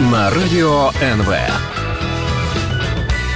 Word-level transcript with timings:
на 0.00 0.30
радіо 0.30 0.92
НВ. 1.02 1.34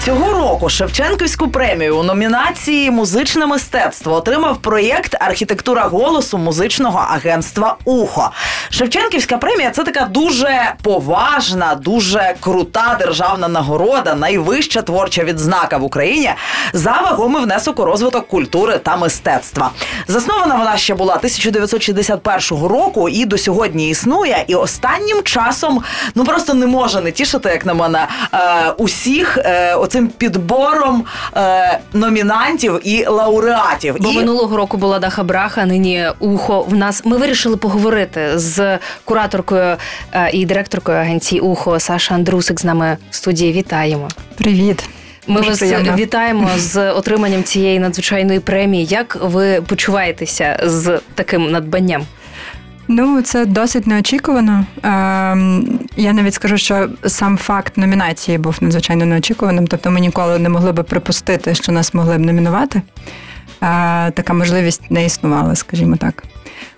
Цього 0.05 0.33
року 0.33 0.69
Шевченківську 0.69 1.49
премію 1.49 1.99
у 1.99 2.03
номінації 2.03 2.91
Музичне 2.91 3.47
мистецтво 3.47 4.13
отримав 4.15 4.57
проєкт 4.57 5.17
Архітектура 5.21 5.83
голосу 5.83 6.39
музичного 6.39 7.07
агентства 7.11 7.77
Ухо. 7.85 8.31
Шевченківська 8.71 9.39
премія 9.39 9.71
це 9.71 9.85
така 9.85 10.05
дуже 10.05 10.73
поважна, 10.83 11.75
дуже 11.75 12.35
крута 12.41 12.97
державна 12.99 13.49
нагорода, 13.49 14.15
найвища 14.15 14.83
творча 14.83 15.25
відзнака 15.25 15.77
в 15.77 15.85
Україні 15.85 16.31
за 16.73 16.91
вагомий 16.91 17.43
внесок 17.43 17.79
у 17.79 17.85
розвиток 17.85 18.29
культури 18.29 18.79
та 18.79 18.97
мистецтва. 18.97 19.71
Заснована 20.09 20.55
вона 20.55 20.77
ще 20.77 20.95
була 20.95 21.15
1961 21.15 22.67
року 22.67 23.09
і 23.09 23.25
до 23.25 23.39
сьогодні 23.39 23.91
існує. 23.91 24.45
І 24.47 24.55
останнім 24.55 25.23
часом 25.23 25.83
ну 26.15 26.25
просто 26.25 26.55
не 26.55 26.67
може 26.67 27.01
не 27.01 27.13
тішити, 27.13 27.49
як 27.49 27.67
на 27.67 27.75
мене, 27.75 28.09
е, 28.33 28.71
усіх. 28.79 29.39
Е, 29.39 29.75
оцим 29.95 30.09
підбором 30.09 31.05
е, 31.37 31.79
номінантів 31.93 32.81
і 32.85 33.05
лауреатів. 33.07 33.97
Бо 34.01 34.11
і... 34.11 34.17
минулого 34.17 34.57
року 34.57 34.77
була 34.77 34.99
Даха 34.99 35.23
Браха, 35.23 35.67
нині 35.67 36.07
ухо 36.19 36.63
в 36.63 36.75
нас. 36.75 37.05
Ми 37.05 37.17
вирішили 37.17 37.57
поговорити 37.57 38.39
з 38.39 38.79
кураторкою 39.05 39.77
е, 40.13 40.31
і 40.33 40.47
директоркою 40.47 40.99
агенції 40.99 41.41
Ухо 41.41 41.81
Саша 41.81 42.15
Андрусик 42.15 42.61
з 42.61 42.65
нами 42.65 42.97
в 43.11 43.15
студії. 43.15 43.53
Вітаємо. 43.53 44.09
Привіт. 44.37 44.85
Ми 45.27 45.37
Дуже 45.37 45.51
вас 45.51 45.59
приємно. 45.59 45.95
вітаємо 45.97 46.51
з 46.57 46.91
отриманням 46.93 47.45
цієї 47.45 47.79
надзвичайної 47.79 48.41
премії. 48.41 48.85
Як 48.85 49.19
ви 49.23 49.63
почуваєтеся 49.63 50.61
з 50.65 51.01
таким 51.15 51.51
надбанням? 51.51 52.07
Ну, 52.89 53.23
це 53.23 53.47
досить 53.47 53.87
неочікувано. 53.87 54.67
Ем, 54.83 55.79
я 55.97 56.13
навіть 56.13 56.35
скажу, 56.35 56.59
що 56.59 56.89
сам 57.07 57.37
факт 57.37 57.77
номінації 57.77 58.39
був 58.39 58.57
надзвичайно 58.61 59.07
неочікуваним. 59.07 59.67
Тобто 59.67 59.91
ми 59.91 60.01
ніколи 60.01 60.39
не 60.39 60.49
могли 60.49 60.73
би 60.73 60.83
припустити, 60.83 61.55
що 61.55 61.73
нас 61.73 61.95
могли 61.95 62.19
б 62.19 62.21
номінувати. 62.21 62.83
Е, 63.63 64.11
така 64.11 64.33
можливість 64.33 64.91
не 64.91 65.05
існувала, 65.05 65.55
скажімо 65.55 65.97
так. 65.97 66.25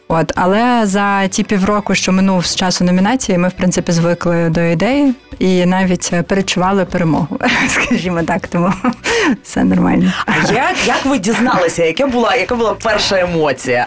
От, 0.08 0.32
але 0.36 0.86
за 0.86 1.28
ті 1.28 1.42
півроку, 1.42 1.94
що 1.94 2.12
минув 2.12 2.46
з 2.46 2.56
часу 2.56 2.84
номінації, 2.84 3.38
ми 3.38 3.48
в 3.48 3.52
принципі 3.52 3.92
звикли 3.92 4.48
до 4.50 4.60
ідеї 4.60 5.14
і 5.38 5.66
навіть 5.66 6.12
перечували 6.28 6.84
перемогу, 6.84 7.38
скажімо 7.68 8.22
так, 8.22 8.48
тому 8.48 8.72
все 9.42 9.64
нормально. 9.64 10.12
А 10.26 10.52
як, 10.52 10.74
як 10.86 11.04
ви 11.04 11.18
дізналися, 11.18 11.84
яка 11.84 12.06
була, 12.06 12.34
яка 12.34 12.54
була 12.54 12.74
перша 12.74 13.20
емоція? 13.20 13.86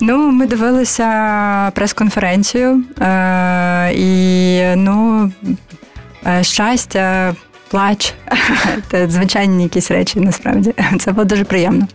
Ну, 0.00 0.30
ми 0.30 0.46
дивилися 0.46 1.72
прес-конференцію, 1.74 2.82
е- 3.00 3.92
і 3.94 4.62
ну, 4.76 5.30
е, 6.26 6.44
щастя, 6.44 7.34
плач 7.70 8.14
це 8.90 9.08
звичайні 9.08 9.62
якісь 9.62 9.90
речі, 9.90 10.20
насправді. 10.20 10.74
Це 11.00 11.12
було 11.12 11.24
дуже 11.24 11.44
приємно. 11.44 11.86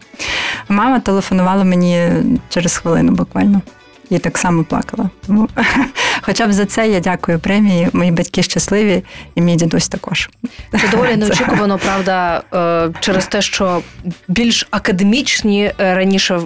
Мама 0.69 0.99
телефонувала 0.99 1.63
мені 1.63 2.09
через 2.49 2.77
хвилину 2.77 3.11
буквально. 3.11 3.61
І 4.09 4.19
так 4.19 4.37
само 4.37 4.63
плакала. 4.63 5.09
Тому, 5.27 5.49
хоча 6.21 6.47
б 6.47 6.53
за 6.53 6.65
це 6.65 6.87
я 6.87 6.99
дякую 6.99 7.39
премії. 7.39 7.89
Мої 7.93 8.11
батьки 8.11 8.43
щасливі, 8.43 9.03
і 9.35 9.41
мій 9.41 9.55
дідусь 9.55 9.87
також. 9.87 10.29
Це 10.71 10.87
доволі 10.91 11.15
неочікувано, 11.17 11.77
правда, 11.77 12.43
е, 12.53 12.89
через 12.99 13.25
те, 13.25 13.41
що 13.41 13.81
більш 14.27 14.67
академічні 14.71 15.71
е, 15.79 15.95
раніше 15.95 16.39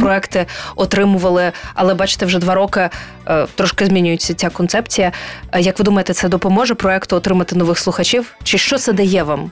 проекти 0.00 0.46
отримували, 0.76 1.52
але 1.74 1.94
бачите, 1.94 2.26
вже 2.26 2.38
два 2.38 2.54
роки 2.54 2.90
е, 3.28 3.46
трошки 3.54 3.86
змінюється 3.86 4.34
ця 4.34 4.50
концепція. 4.50 5.12
Як 5.58 5.78
ви 5.78 5.84
думаєте, 5.84 6.14
це 6.14 6.28
допоможе 6.28 6.74
проекту 6.74 7.16
отримати 7.16 7.56
нових 7.56 7.78
слухачів? 7.78 8.34
Чи 8.42 8.58
що 8.58 8.78
це 8.78 8.92
дає 8.92 9.22
вам? 9.22 9.50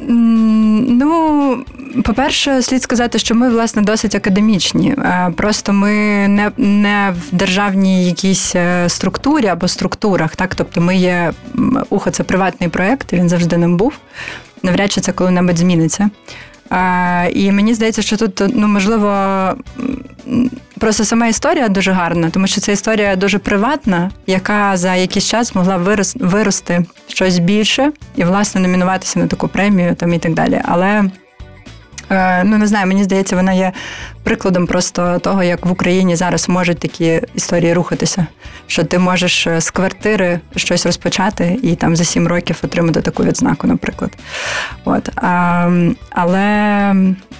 М, 0.00 0.61
Ну, 0.88 1.64
по-перше, 2.04 2.62
слід 2.62 2.82
сказати, 2.82 3.18
що 3.18 3.34
ми 3.34 3.50
власне 3.50 3.82
досить 3.82 4.14
академічні. 4.14 4.90
Е, 4.90 5.32
Просто 5.36 5.72
ми 5.72 5.92
не, 6.28 6.50
не 6.56 7.14
в 7.20 7.36
державній 7.36 8.06
якійсь 8.06 8.56
е, 8.56 8.88
структурі 8.88 9.46
або 9.46 9.68
структурах. 9.68 10.36
Так, 10.36 10.54
тобто, 10.54 10.80
ми 10.80 10.96
є 10.96 11.32
ухо, 11.90 12.10
це 12.10 12.22
приватний 12.22 12.68
проект. 12.68 13.12
він 13.12 13.28
завжди 13.28 13.56
ним 13.56 13.76
був. 13.76 13.92
Навряд 14.62 14.92
чи 14.92 15.00
це 15.00 15.12
коли-небудь 15.12 15.58
зміниться. 15.58 16.10
І 17.32 17.52
мені 17.52 17.74
здається, 17.74 18.02
що 18.02 18.16
тут 18.16 18.42
ну 18.54 18.68
можливо 18.68 19.12
просто 20.78 21.04
сама 21.04 21.26
історія 21.26 21.68
дуже 21.68 21.92
гарна, 21.92 22.30
тому 22.30 22.46
що 22.46 22.60
це 22.60 22.72
історія 22.72 23.16
дуже 23.16 23.38
приватна, 23.38 24.10
яка 24.26 24.76
за 24.76 24.94
якийсь 24.94 25.26
час 25.26 25.54
могла 25.54 25.76
вирос, 25.76 26.16
вирости 26.20 26.84
щось 27.08 27.38
більше 27.38 27.92
і, 28.16 28.24
власне, 28.24 28.60
номінуватися 28.60 29.18
на 29.18 29.26
таку 29.26 29.48
премію 29.48 29.94
там 29.94 30.12
і 30.12 30.18
так 30.18 30.34
далі. 30.34 30.62
Але 30.64 31.04
ну 32.44 32.58
не 32.58 32.66
знаю, 32.66 32.86
мені 32.86 33.04
здається, 33.04 33.36
вона 33.36 33.52
є 33.52 33.72
прикладом 34.22 34.66
просто 34.66 35.18
того, 35.18 35.42
як 35.42 35.66
в 35.66 35.72
Україні 35.72 36.16
зараз 36.16 36.48
можуть 36.48 36.78
такі 36.78 37.20
історії 37.34 37.72
рухатися. 37.72 38.26
Що 38.66 38.84
ти 38.84 38.98
можеш 38.98 39.46
е, 39.46 39.60
з 39.60 39.70
квартири 39.70 40.40
щось 40.56 40.86
розпочати 40.86 41.58
і 41.62 41.74
там 41.74 41.96
за 41.96 42.04
сім 42.04 42.28
років 42.28 42.58
отримати 42.62 43.00
таку 43.00 43.24
відзнаку, 43.24 43.66
наприклад. 43.66 44.10
От 44.84 45.08
а, 45.16 45.70
але, 46.10 46.40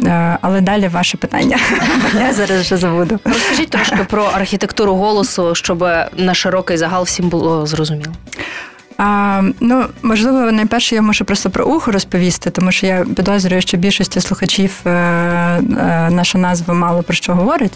е, 0.04 0.38
але 0.40 0.60
далі 0.60 0.88
ваше 0.88 1.16
питання. 1.16 1.58
Я 2.14 2.32
зараз 2.32 2.60
вже 2.60 2.76
забуду. 2.76 3.18
Розкажіть 3.24 3.70
трошки 3.70 4.06
про 4.08 4.24
архітектуру 4.24 4.94
голосу, 4.94 5.54
щоб 5.54 5.88
на 6.16 6.34
широкий 6.34 6.76
загал 6.76 7.02
всім 7.02 7.28
було 7.28 7.66
зрозуміло. 7.66 8.12
А, 9.04 9.42
ну, 9.60 9.84
можливо, 10.02 10.52
найперше 10.52 10.94
я 10.94 11.02
можу 11.02 11.24
просто 11.24 11.50
про 11.50 11.64
ухо 11.64 11.90
розповісти, 11.90 12.50
тому 12.50 12.72
що 12.72 12.86
я 12.86 13.06
підозрюю, 13.16 13.62
що 13.62 13.76
більшості 13.76 14.20
слухачів 14.20 14.80
е, 14.86 14.90
е, 14.90 15.62
наша 16.10 16.38
назва 16.38 16.74
мало 16.74 17.02
про 17.02 17.14
що 17.14 17.34
говорить. 17.34 17.72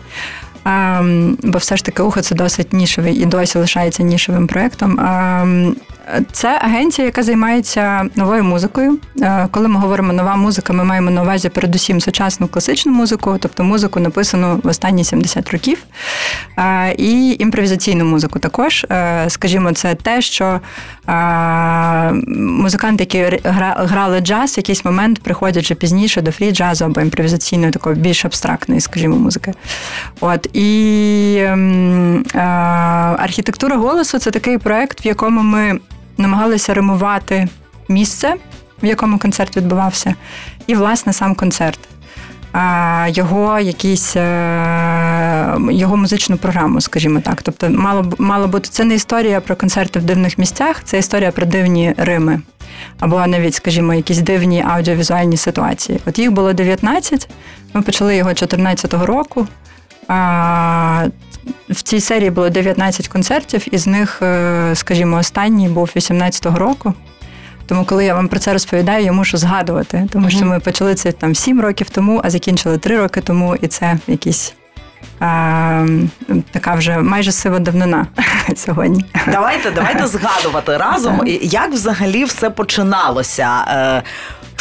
А, 0.65 1.03
бо 1.43 1.59
все 1.59 1.77
ж 1.77 1.85
таки 1.85 2.03
ухо 2.03 2.23
це 2.23 2.35
досить 2.35 2.73
нішевий 2.73 3.15
і 3.15 3.27
досі 3.27 3.59
лишається 3.59 4.03
нішевим 4.03 4.47
проєктом. 4.47 4.99
Це 6.33 6.59
агенція, 6.63 7.07
яка 7.07 7.23
займається 7.23 8.07
новою 8.15 8.45
музикою. 8.45 8.99
Е, 9.21 9.49
Коли 9.51 9.69
ми 9.69 9.81
говоримо 9.81 10.13
нова 10.13 10.37
музика, 10.37 10.73
ми 10.73 10.85
маємо 10.85 11.11
на 11.11 11.23
увазі 11.23 11.49
передусім 11.49 12.01
сучасну 12.01 12.49
класичну 12.49 12.93
музику, 12.93 13.37
тобто 13.41 13.65
музику 13.65 14.01
написану 14.01 14.61
в 14.63 14.69
останні 14.69 15.05
70 15.05 15.51
років, 15.51 15.79
Е, 16.59 16.95
і 16.99 17.37
імпровізаційну 17.39 18.05
музику 18.05 18.39
також. 18.39 18.87
Е, 18.91 19.25
Скажімо, 19.29 19.73
це 19.73 19.95
те, 19.95 20.21
що 20.21 20.61
музиканти, 22.37 23.05
які 23.11 23.41
грали 23.75 24.21
джаз, 24.21 24.57
в 24.57 24.59
якийсь 24.59 24.85
момент 24.85 25.23
приходять 25.23 25.65
вже 25.65 25.75
пізніше 25.75 26.23
до 26.23 26.31
фрі-джазу 26.31 26.85
або 26.85 27.01
імпровізаційної, 27.01 27.73
такої 27.73 27.97
більш 27.97 28.25
абстрактної, 28.25 28.81
скажімо, 28.81 29.17
музики. 29.17 29.55
От 30.21 30.57
і 30.57 31.39
ем, 31.47 32.25
архітектура 33.19 33.77
голосу 33.77 34.19
це 34.19 34.31
такий 34.31 34.59
проект, 34.59 35.05
в 35.05 35.07
якому 35.07 35.43
ми 35.43 35.79
намагалися 36.19 36.75
римувати 36.75 37.49
місце, 37.89 38.35
в 38.83 38.87
якому 38.87 39.19
концерт 39.19 39.57
відбувався, 39.57 40.15
і 40.67 40.75
власне 40.75 41.13
сам 41.13 41.35
концерт. 41.35 41.79
Його 43.07 43.59
якісь 43.59 44.17
е, 44.17 45.57
його 45.71 45.97
музичну 45.97 46.37
програму, 46.37 46.81
скажімо 46.81 47.21
так. 47.21 47.43
Тобто, 47.43 47.71
мало 47.71 48.13
мало 48.19 48.49
бути 48.49 48.69
це 48.69 48.85
не 48.85 48.95
історія 48.95 49.41
про 49.41 49.57
концерти 49.57 49.99
в 49.99 50.03
дивних 50.03 50.39
місцях, 50.39 50.85
це 50.85 50.99
історія 50.99 51.31
про 51.31 51.47
дивні 51.47 51.95
Рими. 51.97 52.41
Або 53.01 53.27
навіть, 53.27 53.55
скажімо, 53.55 53.95
якісь 53.95 54.19
дивні 54.19 54.65
аудіовізуальні 54.69 55.37
ситуації. 55.37 56.01
От 56.07 56.19
їх 56.19 56.33
було 56.33 56.53
19, 56.53 57.29
ми 57.75 57.83
почали 57.83 58.17
його 58.17 58.31
14-го 58.31 59.07
року. 59.07 59.47
В 61.71 61.83
цій 61.83 62.01
серії 62.01 62.31
було 62.31 62.51
19 62.51 63.09
концертів, 63.09 63.75
із 63.75 63.87
них, 63.87 64.23
е, 64.23 64.71
скажімо, 64.75 65.17
останній 65.17 65.69
був 65.69 65.91
18-го 65.97 66.59
року. 66.59 66.95
Тому, 67.67 67.85
коли 67.85 68.05
я 68.05 68.15
вам 68.15 68.29
про 68.29 68.39
це 68.39 68.53
розповідаю, 68.53 69.05
я 69.05 69.13
мушу 69.13 69.37
згадувати, 69.37 70.07
тому 70.13 70.31
що 70.31 70.47
ми 70.47 70.61
почали 70.61 70.95
це 70.95 71.13
там 71.13 71.35
7 71.35 71.61
років 71.61 71.91
тому, 71.91 72.21
а 72.25 72.31
закінчили 72.31 72.79
3 72.79 72.99
роки 72.99 73.21
тому, 73.21 73.57
і 73.57 73.67
це 73.67 73.99
якісь 74.07 74.55
а, 75.21 75.87
така 76.51 76.75
вже 76.75 76.99
майже 76.99 77.33
сива 77.33 77.59
давнина 77.59 78.07
сьогодні. 78.57 79.05
Давайте, 79.27 79.71
давайте 79.71 80.07
згадувати 80.07 80.77
разом, 80.77 81.21
як 81.43 81.73
взагалі 81.73 82.25
все 82.25 82.51
починалося. 82.51 83.49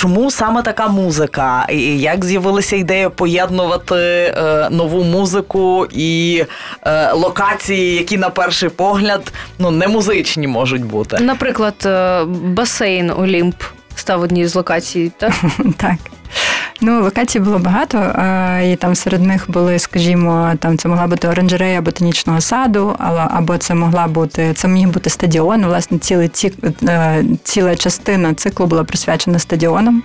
Чому 0.06 0.31
саме 0.31 0.62
така 0.62 0.88
музика? 0.88 1.66
І 1.69 2.00
як 2.00 2.25
з'явилася 2.25 2.75
ідея 2.75 3.10
поєднувати 3.10 3.96
е, 3.96 4.68
нову 4.72 5.04
музику 5.04 5.88
і 5.92 6.44
е, 6.84 7.12
локації, 7.12 7.96
які 7.96 8.18
на 8.18 8.30
перший 8.30 8.69
погляд 8.69 9.34
ну 9.60 9.72
не 9.72 9.88
музичні 9.88 10.48
можуть 10.48 10.86
бути? 10.86 11.18
Наприклад, 11.19 11.75
е, 11.86 12.24
басейн 12.25 13.12
Олімп 13.12 13.56
став 13.96 14.22
однією 14.22 14.50
з 14.50 14.56
локацій, 14.56 15.12
так? 15.18 15.34
Так. 15.78 15.96
Ну, 16.88 17.04
локацій 17.04 17.40
було 17.40 17.60
багато, 17.60 17.98
і 18.66 18.76
там 18.76 18.96
серед 18.96 19.22
них 19.22 19.46
були, 19.52 19.80
скажімо, 19.80 20.52
там 20.60 20.78
це 20.78 20.90
могла 20.90 21.08
бути 21.08 21.28
оранжерея 21.28 21.82
ботанічного 21.82 22.42
саду, 22.42 22.96
або 23.30 23.58
це 23.58 23.76
могла 23.76 24.08
бути 24.08 24.54
це 24.54 24.68
міг 24.68 24.90
бути 24.90 25.10
стадіон. 25.10 25.66
Власне, 25.66 25.98
цілий 25.98 26.28
ці, 26.28 26.54
е, 26.88 27.24
ціла 27.44 27.76
частина 27.76 28.34
циклу 28.34 28.66
була 28.66 28.84
присвячена 28.84 29.40
стадіонам, 29.40 30.04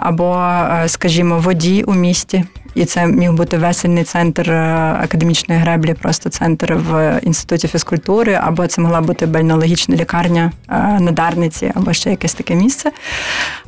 або, 0.00 0.36
е, 0.36 0.88
скажімо, 0.88 1.38
воді 1.38 1.82
у 1.82 1.94
місті. 1.94 2.44
І 2.74 2.84
це 2.84 3.06
міг 3.06 3.32
бути 3.32 3.58
весельний 3.58 4.04
центр 4.04 4.52
академічної 4.52 5.60
греблі, 5.60 5.94
просто 5.94 6.30
центр 6.30 6.74
в 6.74 7.20
інституті 7.22 7.68
фізкультури, 7.68 8.38
або 8.42 8.66
це 8.66 8.82
могла 8.82 9.00
бути 9.00 9.26
бальнологічна 9.26 9.96
лікарня 9.96 10.52
на 11.00 11.12
Дарниці, 11.12 11.72
або 11.74 11.92
ще 11.92 12.10
якесь 12.10 12.34
таке 12.34 12.54
місце. 12.54 12.90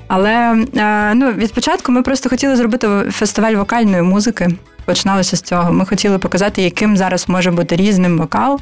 Але 0.09 0.65
е, 0.77 1.15
ну, 1.15 1.33
від 1.33 1.53
початку 1.53 1.93
ми 1.93 2.03
просто 2.03 2.29
хотіли 2.29 2.57
зробити 2.57 2.89
фестиваль 3.11 3.55
вокальної 3.55 4.03
музики. 4.03 4.49
Починалося 4.85 5.37
з 5.37 5.41
цього. 5.41 5.73
Ми 5.73 5.87
хотіли 5.87 6.19
показати, 6.19 6.63
яким 6.63 6.97
зараз 6.97 7.29
може 7.29 7.51
бути 7.51 7.77
різним 7.77 8.19
вокал. 8.19 8.61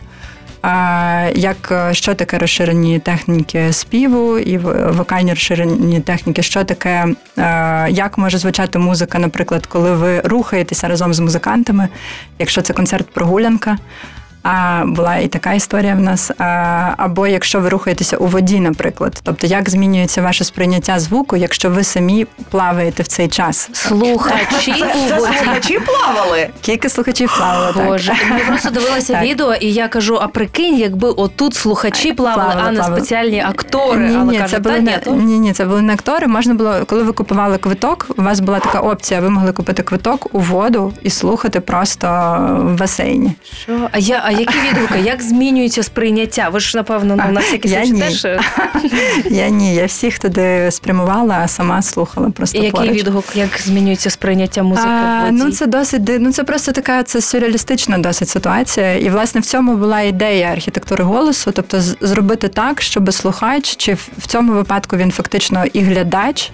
Як 1.34 1.69
е, 1.70 1.94
що 1.94 2.14
таке 2.14 2.38
розширені 2.38 2.99
техніки 2.99 3.72
співу 3.72 4.38
і 4.38 4.58
вокальні 4.58 5.31
розширені 5.31 6.00
техніки, 6.00 6.43
що 6.43 6.64
таке, 6.64 7.06
е, 7.38 7.87
як 7.90 8.19
може 8.19 8.38
звучати 8.38 8.78
музика, 8.78 9.19
наприклад, 9.19 9.66
коли 9.66 9.93
ви 9.93 10.20
рухаєтеся 10.20 10.88
разом 10.88 11.14
з 11.14 11.20
музикантами, 11.20 11.88
якщо 12.38 12.62
це 12.62 12.72
концерт-прогулянка. 12.72 13.76
А 14.46 14.82
була 14.87 15.17
і 15.17 15.29
така 15.29 15.52
історія 15.52 15.94
в 15.94 16.00
нас. 16.00 16.31
А, 16.38 16.44
Або 16.96 17.26
якщо 17.26 17.61
ви 17.61 17.69
рухаєтеся 17.69 18.17
у 18.17 18.26
воді, 18.26 18.61
наприклад, 18.61 19.20
тобто 19.23 19.46
як 19.46 19.70
змінюється 19.70 20.23
ваше 20.23 20.44
сприйняття 20.44 20.99
звуку, 20.99 21.37
якщо 21.37 21.70
ви 21.70 21.85
самі 21.85 22.26
плаваєте 22.50 23.02
в 23.02 23.06
цей 23.06 23.29
час? 23.29 23.69
Слухачі 23.73 24.73
у 24.73 24.99
воді. 25.14 25.25
слухачі 25.37 25.79
плавали. 25.79 26.49
Кілька 26.61 26.88
слухачів 26.88 27.35
плавали. 27.38 27.85
Боже, 27.85 28.12
я 28.38 28.44
просто 28.46 28.70
дивилася 28.70 29.20
відео, 29.23 29.55
і 29.55 29.73
я 29.73 29.88
кажу: 29.88 30.19
а 30.23 30.29
прикинь, 30.29 30.79
якби 30.79 31.08
отут 31.08 31.55
слухачі 31.55 32.12
плавали, 32.12 32.43
плавали 32.44 32.69
а 32.69 32.70
не 32.73 32.79
плавали. 32.79 32.97
спеціальні 33.00 33.40
актори. 33.40 34.08
Ні, 34.08 34.17
Але 34.20 34.32
ні, 34.32 34.43
це 34.49 34.58
були 34.58 34.81
не 34.81 35.00
ні, 35.06 35.38
ні, 35.38 35.52
це 35.52 35.64
були 35.64 35.82
не 35.82 35.93
актори. 35.93 36.26
Можна 36.26 36.55
було, 36.55 36.75
коли 36.87 37.02
ви 37.02 37.12
купували 37.12 37.58
квиток, 37.58 38.06
у 38.19 38.23
вас 38.23 38.40
була 38.40 38.58
така 38.58 38.81
опція. 38.81 39.20
Ви 39.20 39.31
могли 39.31 39.52
купити 39.52 39.82
квиток 39.82 40.35
у 40.35 40.38
воду 40.40 40.93
і 41.02 41.11
слухати 41.11 41.61
просто 41.61 42.06
в 42.61 42.79
басейні. 42.79 43.32
Що? 43.62 43.88
А 43.93 43.99
я 43.99 44.23
які 44.39 44.59
відгуки? 44.71 45.01
Як 45.05 45.23
змінюється 45.23 45.83
сприйняття? 45.83 46.49
Ви 46.49 46.61
ж 46.61 46.77
напевно 46.77 47.17
ну, 47.27 47.33
на 47.33 47.41
всякий 47.41 47.71
случай 47.71 47.93
теж 47.93 48.27
я 49.31 49.49
ні. 49.49 49.75
Я 49.75 49.87
всіх 49.87 50.19
туди 50.19 50.71
спрямувала, 50.71 51.41
а 51.45 51.49
сама 51.49 51.83
слухала 51.83 52.31
просто. 52.31 52.59
І 52.59 52.63
Який 52.65 52.81
поруч. 52.81 52.99
відгук? 52.99 53.25
Як 53.35 53.61
змінюється 53.61 54.11
сприйняття 54.11 54.63
музики? 54.63 54.89
А, 54.89 55.29
Ну 55.33 55.51
це 55.53 55.67
досить 55.67 56.03
ну 56.21 56.33
це 56.33 56.45
просто 56.45 56.73
така 56.73 57.03
це 57.03 57.21
сюрреалістична 57.21 57.99
досить 57.99 58.29
ситуація. 58.29 58.97
І 58.97 59.11
власне 59.11 59.41
в 59.41 59.45
цьому 59.45 59.77
була 59.77 60.01
ідея 60.01 60.47
архітектури 60.47 61.05
голосу, 61.05 61.53
тобто 61.55 61.81
зробити 62.01 62.49
так, 62.49 62.83
щоб 62.83 63.13
слухач, 63.13 63.77
чи 63.77 63.95
в 63.95 64.27
цьому 64.27 64.53
випадку 64.53 64.97
він 64.97 65.11
фактично 65.11 65.65
і 65.73 65.81
глядач 65.81 66.51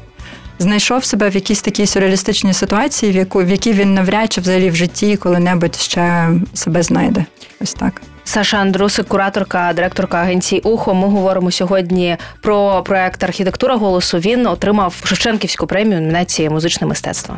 знайшов 0.61 1.05
себе 1.05 1.29
в 1.31 1.35
якійсь 1.35 1.63
такій 1.63 1.87
сюрреалістичній 1.87 2.55
ситуації, 2.55 3.13
в 3.13 3.17
яку 3.17 3.45
в 3.45 3.49
якій 3.49 3.73
він 3.73 3.95
навряд 3.95 4.33
чи 4.33 4.41
взагалі 4.41 4.71
в 4.71 4.77
житті 4.77 5.17
коли-небудь 5.17 5.77
ще 5.77 6.31
себе 6.55 6.83
знайде. 6.83 7.25
Ось 7.61 7.75
так. 7.75 8.03
Саша 8.25 8.57
Андрусик, 8.57 9.09
кураторка, 9.09 9.73
директорка 9.77 10.17
агенції 10.19 10.61
Ухо. 10.61 10.95
Ми 10.95 11.09
говоримо 11.09 11.51
сьогодні 11.51 12.17
про 12.43 12.83
проект 12.83 13.25
Архітектура 13.25 13.77
голосу. 13.77 14.19
Він 14.19 14.47
отримав 14.47 14.95
Шевченківську 15.05 15.67
премію 15.67 16.01
номінації 16.01 16.51
музичне 16.51 16.87
мистецтво. 16.87 17.37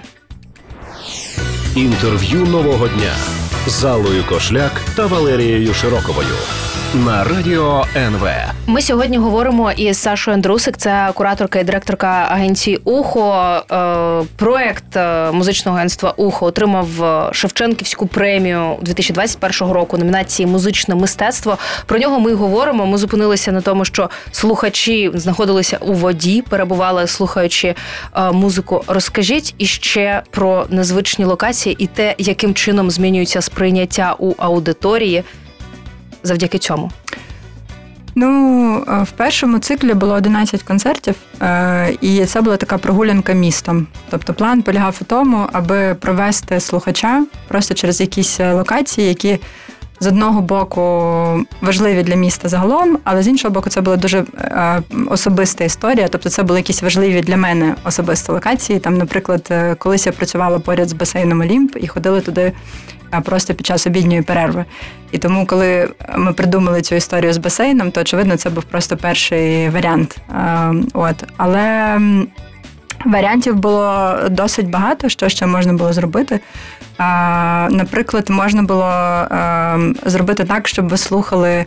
Інтерв'ю 1.76 2.46
нового 2.46 2.88
дня 2.88 3.12
з 3.66 3.84
Аллою 3.84 4.24
Кошляк 4.28 4.72
та 4.96 5.06
Валерією 5.06 5.74
Широковою 5.74 6.34
на 6.94 7.24
радіо 7.24 7.84
НВ. 7.96 8.28
Ми 8.66 8.82
сьогодні 8.82 9.18
говоримо 9.18 9.72
із 9.72 9.98
Сашою 9.98 10.34
Андрусик, 10.34 10.76
це 10.76 11.10
кураторка 11.14 11.58
і 11.58 11.64
директорка 11.64 12.26
агенції 12.30 12.76
Ухо. 12.84 13.56
Е, 13.72 14.26
проект 14.36 14.96
е, 14.96 15.30
музичного 15.32 15.76
агентства 15.76 16.14
Ухо 16.16 16.46
отримав 16.46 17.04
е, 17.04 17.28
Шевченківську 17.32 18.06
премію 18.06 18.76
2021 18.82 19.72
року. 19.74 19.98
Номінації 19.98 20.46
Музичне 20.46 20.94
мистецтво. 20.94 21.58
Про 21.86 21.98
нього 21.98 22.20
ми 22.20 22.34
говоримо. 22.34 22.86
Ми 22.86 22.98
зупинилися 22.98 23.52
на 23.52 23.60
тому, 23.60 23.84
що 23.84 24.10
слухачі 24.32 25.10
знаходилися 25.14 25.78
у 25.80 25.92
воді, 25.92 26.42
перебували 26.48 27.06
слухаючи 27.06 27.74
музику. 28.32 28.84
Розкажіть 28.86 29.54
іще 29.58 30.22
про 30.30 30.66
незвичні 30.70 31.24
локації 31.24 31.76
і 31.78 31.86
те, 31.86 32.14
яким 32.18 32.54
чином 32.54 32.90
змінюється 32.90 33.40
сприйняття 33.40 34.14
у 34.18 34.34
аудиторії 34.38 35.24
завдяки 36.22 36.58
цьому? 36.58 36.90
Ну, 38.14 38.84
е, 38.88 39.02
в 39.02 39.10
першому 39.10 39.58
циклі 39.58 39.94
було 39.94 40.14
11 40.14 40.62
концертів, 40.62 41.14
е, 41.42 41.96
і 42.00 42.24
це 42.26 42.40
була 42.40 42.56
така 42.56 42.78
прогулянка 42.78 43.32
містом. 43.32 43.86
Тобто 44.10 44.34
план 44.34 44.62
полягав 44.62 44.98
у 45.00 45.04
тому, 45.04 45.48
аби 45.52 45.94
провести 45.94 46.60
слухача 46.60 47.24
просто 47.48 47.74
через 47.74 48.00
якісь 48.00 48.40
локації, 48.40 49.08
які 49.08 49.38
з 50.00 50.06
одного 50.06 50.40
боку 50.40 50.82
важливі 51.60 52.02
для 52.02 52.14
міста 52.14 52.48
загалом, 52.48 52.98
але 53.04 53.22
з 53.22 53.28
іншого 53.28 53.54
боку, 53.54 53.70
це 53.70 53.80
була 53.80 53.96
дуже 53.96 54.24
е, 54.38 54.82
особиста 55.08 55.64
історія. 55.64 56.08
Тобто, 56.08 56.30
це 56.30 56.42
були 56.42 56.58
якісь 56.58 56.82
важливі 56.82 57.20
для 57.20 57.36
мене 57.36 57.74
особисті 57.84 58.32
локації. 58.32 58.78
Там, 58.78 58.98
наприклад, 58.98 59.52
колись 59.78 60.06
я 60.06 60.12
працювала 60.12 60.58
поряд 60.58 60.88
з 60.88 60.92
басейном 60.92 61.40
Олімп 61.40 61.76
і 61.80 61.86
ходили 61.86 62.20
туди 62.20 62.52
просто 63.20 63.54
під 63.54 63.66
час 63.66 63.86
обідньої 63.86 64.22
перерви. 64.22 64.64
І 65.12 65.18
тому, 65.18 65.46
коли 65.46 65.88
ми 66.16 66.32
придумали 66.32 66.82
цю 66.82 66.94
історію 66.94 67.32
з 67.32 67.38
басейном, 67.38 67.90
то 67.90 68.00
очевидно 68.00 68.36
це 68.36 68.50
був 68.50 68.64
просто 68.64 68.96
перший 68.96 69.68
варіант. 69.68 70.16
От 70.94 71.24
але 71.36 71.98
варіантів 73.06 73.54
було 73.54 74.16
досить 74.30 74.70
багато, 74.70 75.08
що 75.08 75.28
ще 75.28 75.46
можна 75.46 75.72
було 75.72 75.92
зробити. 75.92 76.40
Наприклад, 77.70 78.30
можна 78.30 78.62
було 78.62 78.92
зробити 80.06 80.44
так, 80.44 80.68
щоб 80.68 80.88
ви 80.88 80.96
слухали. 80.96 81.64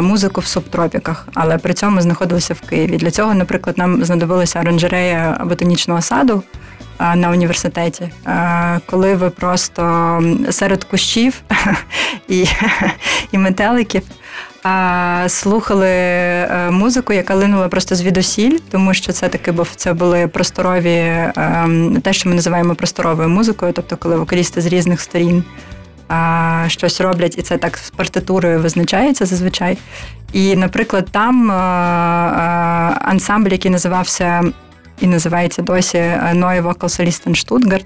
Музику 0.00 0.40
в 0.40 0.46
субтропіках, 0.46 1.28
але 1.34 1.58
при 1.58 1.74
цьому 1.74 2.00
знаходилися 2.00 2.54
в 2.54 2.60
Києві. 2.60 2.96
Для 2.96 3.10
цього, 3.10 3.34
наприклад, 3.34 3.78
нам 3.78 4.04
знадобилася 4.04 4.60
оранжерея 4.60 5.40
ботанічного 5.44 6.02
саду, 6.02 6.42
на 7.14 7.30
університеті, 7.30 8.10
коли 8.86 9.14
ви 9.14 9.30
просто 9.30 10.22
серед 10.50 10.84
кущів 10.84 11.42
і 12.28 12.46
і 13.32 13.38
метеликів 13.38 14.02
слухали 15.28 15.88
е, 15.88 16.70
музику, 16.70 17.12
яка 17.12 17.34
линула 17.34 17.68
просто 17.68 17.94
звідусіль, 17.94 18.58
тому 18.70 18.94
що 18.94 19.12
це 19.12 19.28
таки 19.28 19.52
був 19.52 19.68
це 19.76 19.92
були 19.92 20.28
просторові, 20.28 20.96
ем, 21.36 22.00
те, 22.02 22.12
що 22.12 22.28
ми 22.28 22.34
називаємо 22.34 22.74
просторовою 22.74 23.28
музикою, 23.28 23.72
тобто 23.72 23.96
коли 23.96 24.16
вокалісти 24.16 24.60
з 24.60 24.66
різних 24.66 25.00
сторін. 25.00 25.44
Щось 26.66 27.00
роблять, 27.00 27.38
і 27.38 27.42
це 27.42 27.58
так 27.58 27.78
з 27.78 27.90
партитурою 27.90 28.60
визначається 28.60 29.26
зазвичай. 29.26 29.78
І, 30.32 30.56
наприклад, 30.56 31.08
там 31.10 31.50
е, 31.50 31.54
е, 31.54 31.58
ансамбль, 33.00 33.50
який 33.50 33.70
називався 33.70 34.44
і 35.00 35.06
називається 35.06 35.62
досі 35.62 35.98
Neue 36.34 36.62
Vokalsolisten 36.62 37.46
Stuttgart, 37.46 37.84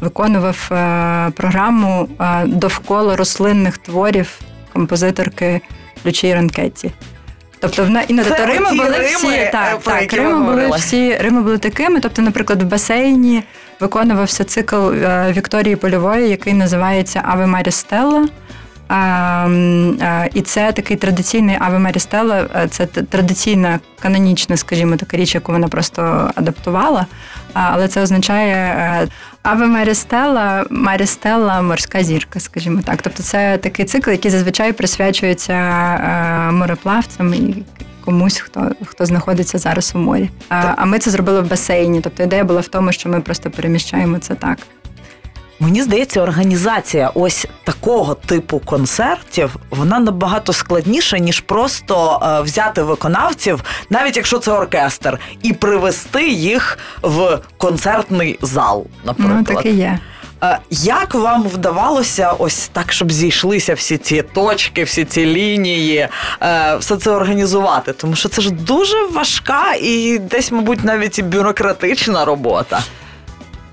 виконував 0.00 0.68
програму 1.34 2.08
довкола 2.46 3.16
рослинних 3.16 3.78
творів 3.78 4.40
композиторки 4.72 5.60
Лючії 6.06 6.34
Ранкетті. 6.34 6.90
Тобто 7.60 7.84
в 7.84 8.04
іноді 8.08 8.30
то 8.30 8.46
Рими 8.46 8.70
були 8.70 8.90
Рими, 8.90 9.04
всі 9.04 9.26
е, 9.26 9.50
так, 9.52 9.78
так, 9.82 10.12
Рими 10.12 10.44
були 10.44 10.70
всі 10.76 11.16
Рими 11.16 11.42
були 11.42 11.58
такими. 11.58 12.00
Тобто, 12.00 12.22
наприклад, 12.22 12.62
в 12.62 12.66
басейні 12.66 13.42
виконувався 13.80 14.44
цикл 14.44 14.90
Вікторії 15.30 15.76
Польової, 15.76 16.28
який 16.28 16.54
називається 16.54 17.22
Аве 17.24 17.46
Марі 17.46 17.70
Стелла. 17.70 18.28
А, 18.88 18.96
а, 20.00 20.28
І 20.34 20.40
це 20.40 20.72
такий 20.72 20.96
традиційний 20.96 21.56
Аве 21.60 21.78
Мері 21.78 21.98
Стелла, 21.98 22.68
це 22.70 22.86
традиційна 22.86 23.80
канонічна, 24.00 24.56
скажімо, 24.56 24.96
така 24.96 25.16
річ, 25.16 25.34
яку 25.34 25.52
вона 25.52 25.68
просто 25.68 26.30
адаптувала. 26.34 27.06
Але 27.52 27.88
це 27.88 28.02
означає 28.02 28.54
е, 28.54 29.08
Аве 29.42 29.66
Мері 29.66 29.94
Стелла, 29.94 30.64
Мері 30.70 31.06
Стелла 31.06 31.62
морська 31.62 32.02
зірка, 32.02 32.40
скажімо 32.40 32.80
так. 32.84 33.02
Тобто 33.02 33.22
це 33.22 33.58
такий 33.58 33.84
цикл, 33.84 34.10
який 34.10 34.30
зазвичай 34.30 34.72
присвячується 34.72 35.52
е, 35.52 36.52
мореплавцям 36.52 37.34
і 37.34 37.64
комусь, 38.04 38.38
хто 38.38 38.70
хто 38.84 39.06
знаходиться 39.06 39.58
зараз 39.58 39.92
у 39.94 39.98
морі. 39.98 40.30
А 40.48 40.84
ми 40.84 40.98
це 40.98 41.10
зробили 41.10 41.40
в 41.40 41.48
басейні. 41.50 42.00
Тобто 42.00 42.22
ідея 42.22 42.44
була 42.44 42.60
в 42.60 42.68
тому, 42.68 42.92
що 42.92 43.08
ми 43.08 43.20
просто 43.20 43.50
переміщаємо 43.50 44.18
це 44.18 44.34
так. 44.34 44.58
Мені 45.60 45.82
здається, 45.82 46.20
організація 46.22 47.10
ось 47.14 47.46
такого 47.64 48.14
типу 48.14 48.58
концертів 48.58 49.56
вона 49.70 49.98
набагато 49.98 50.52
складніша, 50.52 51.18
ніж 51.18 51.40
просто 51.40 52.20
е, 52.22 52.42
взяти 52.42 52.82
виконавців, 52.82 53.64
навіть 53.90 54.16
якщо 54.16 54.38
це 54.38 54.52
оркестр, 54.52 55.18
і 55.42 55.52
привести 55.52 56.28
їх 56.28 56.78
в 57.02 57.38
концертний 57.56 58.38
зал. 58.42 58.86
Наприклад, 59.04 59.36
Ну, 59.48 59.54
так 59.54 59.66
і 59.66 59.70
є. 59.70 59.98
Е, 60.42 60.58
Як 60.70 61.14
вам 61.14 61.42
вдавалося 61.42 62.32
ось 62.38 62.68
так, 62.68 62.92
щоб 62.92 63.12
зійшлися 63.12 63.74
всі 63.74 63.98
ці 63.98 64.22
точки, 64.22 64.84
всі 64.84 65.04
ці 65.04 65.26
лінії, 65.26 66.08
е, 66.42 66.76
все 66.76 66.96
це 66.96 67.10
організувати? 67.10 67.92
Тому 67.92 68.14
що 68.16 68.28
це 68.28 68.42
ж 68.42 68.50
дуже 68.50 69.06
важка 69.06 69.74
і 69.82 70.18
десь, 70.18 70.52
мабуть, 70.52 70.84
навіть 70.84 71.18
і 71.18 71.22
бюрократична 71.22 72.24
робота. 72.24 72.80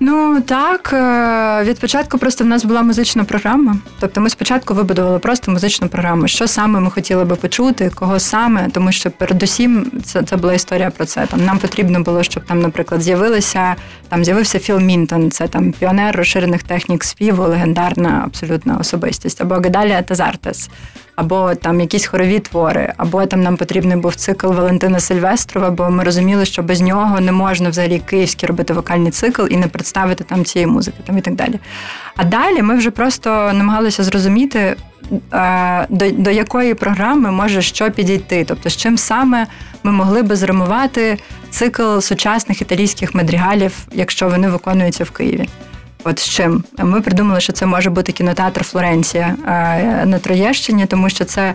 Ну 0.00 0.40
так, 0.40 0.92
е, 0.92 1.64
від 1.64 1.78
початку 1.78 2.18
просто 2.18 2.44
в 2.44 2.46
нас 2.46 2.64
була 2.64 2.82
музична 2.82 3.24
програма. 3.24 3.76
Тобто 4.00 4.20
ми 4.20 4.30
спочатку 4.30 4.74
вибудували 4.74 5.18
просто 5.18 5.52
музичну 5.52 5.88
програму. 5.88 6.28
Що 6.28 6.48
саме 6.48 6.80
ми 6.80 6.90
хотіли 6.90 7.24
би 7.24 7.36
почути, 7.36 7.90
кого 7.94 8.20
саме, 8.20 8.68
тому 8.72 8.92
що 8.92 9.10
передусім 9.10 9.90
це 10.04 10.22
це 10.22 10.36
була 10.36 10.54
історія 10.54 10.90
про 10.90 11.04
це. 11.06 11.26
Там 11.26 11.44
нам 11.44 11.58
потрібно 11.58 12.00
було, 12.00 12.22
щоб 12.22 12.44
там, 12.44 12.60
наприклад, 12.60 13.02
з'явилися 13.02 13.76
там 14.08 14.24
з'явився 14.24 14.58
Філ 14.58 14.80
Мінтон, 14.80 15.30
це 15.30 15.48
там 15.48 15.72
піонер 15.72 16.16
розширених 16.16 16.62
технік 16.62 17.04
співу, 17.04 17.42
легендарна 17.42 18.22
абсолютна 18.24 18.76
особистість, 18.76 19.40
або 19.40 19.54
Гадалія 19.54 20.02
Тазартес, 20.02 20.70
або 21.16 21.54
там 21.54 21.80
якісь 21.80 22.06
хорові 22.06 22.38
твори, 22.38 22.92
або 22.96 23.26
там 23.26 23.42
нам 23.42 23.56
потрібний 23.56 23.96
був 23.96 24.14
цикл 24.14 24.46
Валентина 24.46 25.00
Сильвестрова, 25.00 25.70
бо 25.70 25.90
ми 25.90 26.04
розуміли, 26.04 26.44
що 26.44 26.62
без 26.62 26.80
нього 26.80 27.20
не 27.20 27.32
можна 27.32 27.68
взагалі 27.68 27.98
київський 27.98 28.48
робити 28.48 28.72
вокальний 28.72 29.10
цикл 29.10 29.42
і 29.50 29.56
не 29.56 29.66
представити 29.66 30.24
там 30.24 30.44
цієї 30.44 30.66
музики, 30.66 30.96
там 31.06 31.18
і 31.18 31.20
так 31.20 31.34
далі. 31.34 31.58
А 32.16 32.24
далі 32.24 32.62
ми 32.62 32.76
вже 32.76 32.90
просто 32.90 33.30
намагалися 33.30 34.04
зрозуміти. 34.04 34.76
До 35.88 36.10
до 36.10 36.30
якої 36.30 36.74
програми 36.74 37.30
може 37.30 37.62
що 37.62 37.90
підійти, 37.90 38.44
тобто 38.48 38.70
з 38.70 38.76
чим 38.76 38.98
саме 38.98 39.46
ми 39.82 39.92
могли 39.92 40.22
би 40.22 40.36
зримувати 40.36 41.18
цикл 41.50 41.98
сучасних 41.98 42.62
італійських 42.62 43.14
мадрігалів, 43.14 43.72
якщо 43.92 44.28
вони 44.28 44.48
виконуються 44.48 45.04
в 45.04 45.10
Києві. 45.10 45.48
От 46.08 46.18
з 46.18 46.28
чим 46.28 46.64
ми 46.78 47.00
придумали, 47.00 47.40
що 47.40 47.52
це 47.52 47.66
може 47.66 47.90
бути 47.90 48.12
кінотеатр 48.12 48.64
Флоренція 48.64 49.34
на 50.04 50.18
Троєщині, 50.18 50.86
тому 50.86 51.10
що 51.10 51.24
це. 51.24 51.54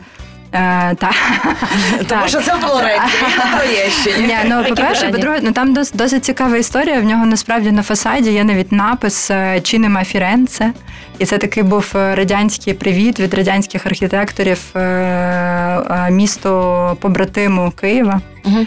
Е, 0.53 0.95
та. 0.95 1.11
Тому 2.07 2.27
що 2.27 2.41
це 2.41 2.51
Флоренція 2.51 3.23
на 3.37 3.57
Троєщині. 3.57 4.27
Ні, 4.27 4.37
ну, 4.45 4.63
по-перше, 4.69 5.07
по-друге, 5.07 5.39
ну 5.43 5.51
там 5.51 5.73
досить, 5.73 5.97
досить 5.97 6.25
цікава 6.25 6.57
історія. 6.57 6.99
В 6.99 7.03
нього 7.03 7.25
насправді 7.25 7.71
на 7.71 7.83
фасаді 7.83 8.31
є 8.31 8.43
навіть 8.43 8.71
напис 8.71 9.31
е, 9.31 9.61
Чинема 9.61 10.03
Фіренце. 10.03 10.71
І 11.19 11.25
це 11.25 11.37
такий 11.37 11.63
був 11.63 11.91
е, 11.95 12.15
радянський 12.15 12.73
привіт 12.73 13.19
від 13.19 13.33
радянських 13.33 13.85
архітекторів 13.85 14.59
е, 14.75 16.07
місто 16.09 16.97
побратиму 17.01 17.71
Києва. 17.71 18.21
Угу 18.45 18.65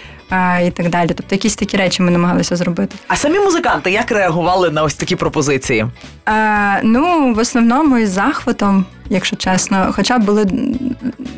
і 0.67 0.71
так 0.71 0.89
далі. 0.89 1.09
Тобто 1.09 1.35
якісь 1.35 1.57
такі 1.57 1.77
речі 1.77 2.03
ми 2.03 2.11
намагалися 2.11 2.57
зробити. 2.57 2.97
А 3.09 3.17
самі 3.17 3.39
музиканти 3.39 3.91
як 3.91 4.11
реагували 4.11 4.71
на 4.71 4.83
ось 4.83 4.95
такі 4.95 5.17
пропозиції? 5.17 5.87
А, 6.27 6.77
Ну, 6.83 7.35
в 7.35 7.39
основному 7.39 7.99
із 7.99 8.11
захватом, 8.11 8.85
якщо 9.11 9.37
чесно. 9.37 9.93
Хоча 9.97 10.19
були 10.19 10.47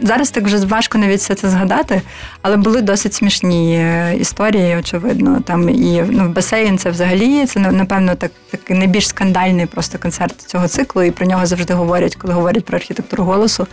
зараз 0.02 0.30
так 0.30 0.44
вже 0.44 0.58
важко 0.66 0.98
навіть 0.98 1.20
все 1.20 1.34
це 1.34 1.48
згадати, 1.48 2.02
але 2.42 2.56
були 2.56 2.82
досить 2.82 3.14
смішні 3.14 3.76
е, 3.76 4.16
історії, 4.20 4.76
очевидно. 4.76 5.40
Там 5.40 5.68
і 5.68 6.02
ну, 6.10 6.28
басейн 6.28 6.78
це 6.78 6.90
взагалі 6.90 7.46
це 7.46 7.60
напевно 7.60 8.14
так 8.14 8.30
такий 8.50 8.76
найбільш 8.76 9.08
скандальний 9.08 9.66
просто 9.66 9.98
концерт 9.98 10.40
цього 10.40 10.68
циклу, 10.68 11.02
і 11.02 11.10
про 11.10 11.26
нього 11.26 11.46
завжди 11.46 11.74
говорять, 11.74 12.16
коли 12.16 12.34
говорять 12.34 12.64
про 12.64 12.76
архітектуру 12.76 13.24
голосу 13.24 13.66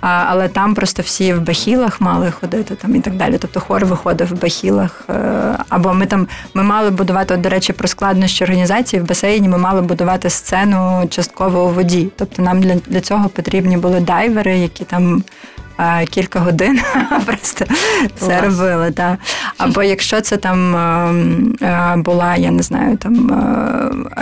але 0.00 0.48
там 0.48 0.74
просто 0.74 1.02
всі 1.02 1.34
в 1.34 1.40
бахілах 1.40 2.00
мали 2.00 2.30
ходити 2.30 2.74
там 2.74 2.96
і 2.96 3.00
так 3.00 3.14
далі. 3.14 3.38
Тобто 3.38 3.60
хор 3.60 3.84
виходив 3.84 4.28
в 4.28 4.40
бахілах. 4.42 5.04
Е, 5.10 5.58
або 5.68 5.94
ми 5.94 6.06
там 6.06 6.28
ми 6.54 6.62
мали 6.62 6.90
будувати, 6.90 7.34
от, 7.34 7.40
до 7.40 7.48
речі, 7.48 7.72
про 7.72 7.88
складнощі 7.88 8.44
організації 8.44 9.02
в 9.02 9.06
басейні. 9.06 9.48
Ми 9.48 9.58
мали 9.58 9.82
будувати 9.82 10.30
сцену 10.30 11.06
частково 11.10 11.64
у 11.64 11.68
воді. 11.68 12.08
Тобто 12.16 12.42
нам 12.42 12.60
для, 12.60 12.74
для 12.74 13.00
цього 13.00 13.28
потрібні 13.28 13.76
були 13.76 14.00
дайвери, 14.00 14.58
які 14.58 14.84
там. 14.84 15.24
Е, 15.78 16.06
кілька 16.06 16.40
годин 16.40 16.80
просто 17.26 17.64
це 18.16 18.40
робили. 18.40 18.90
Так. 18.90 19.18
Або 19.58 19.82
якщо 19.82 20.20
це 20.20 20.36
там 20.36 20.76
е, 20.76 21.94
була, 21.96 22.36
я 22.36 22.50
не 22.50 22.62
знаю, 22.62 22.96
там 22.96 23.30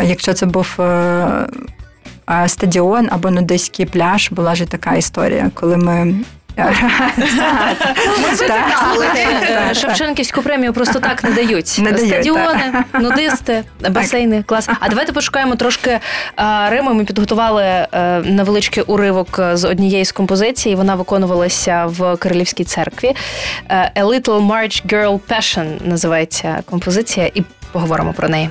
якщо 0.02 0.32
це 0.32 0.46
був 0.46 0.78
стадіон 2.46 3.08
або 3.10 3.30
нудиський 3.30 3.86
пляж. 3.86 4.28
Була 4.30 4.54
ж 4.54 4.66
така 4.66 4.94
історія, 4.94 5.50
коли 5.54 5.76
ми. 5.76 6.14
Шевченківську 9.74 10.42
премію 10.42 10.72
просто 10.72 11.00
так 11.00 11.24
не 11.24 11.30
дають. 11.30 11.66
Стадіони, 11.66 12.72
нудисти, 13.00 13.64
басейни. 13.90 14.42
Клас. 14.42 14.68
А 14.80 14.88
давайте 14.88 15.12
пошукаємо 15.12 15.56
трошки 15.56 16.00
Риму. 16.68 16.94
Ми 16.94 17.04
підготували 17.04 17.62
е, 17.62 17.86
невеличкий 18.24 18.82
уривок 18.82 19.40
з 19.52 19.64
однієї 19.64 20.04
з 20.04 20.12
композицій. 20.12 20.74
Вона 20.74 20.94
виконувалася 20.94 21.86
в 21.86 22.16
Кирилівській 22.16 22.64
церкві. 22.64 23.16
Е, 23.68 23.92
A 23.96 24.04
Little 24.04 24.46
March 24.46 24.86
Girl 24.86 25.20
Passion 25.28 25.88
називається 25.88 26.62
композиція, 26.70 27.30
і 27.34 27.42
поговоримо 27.72 28.12
про 28.12 28.28
неї. 28.28 28.50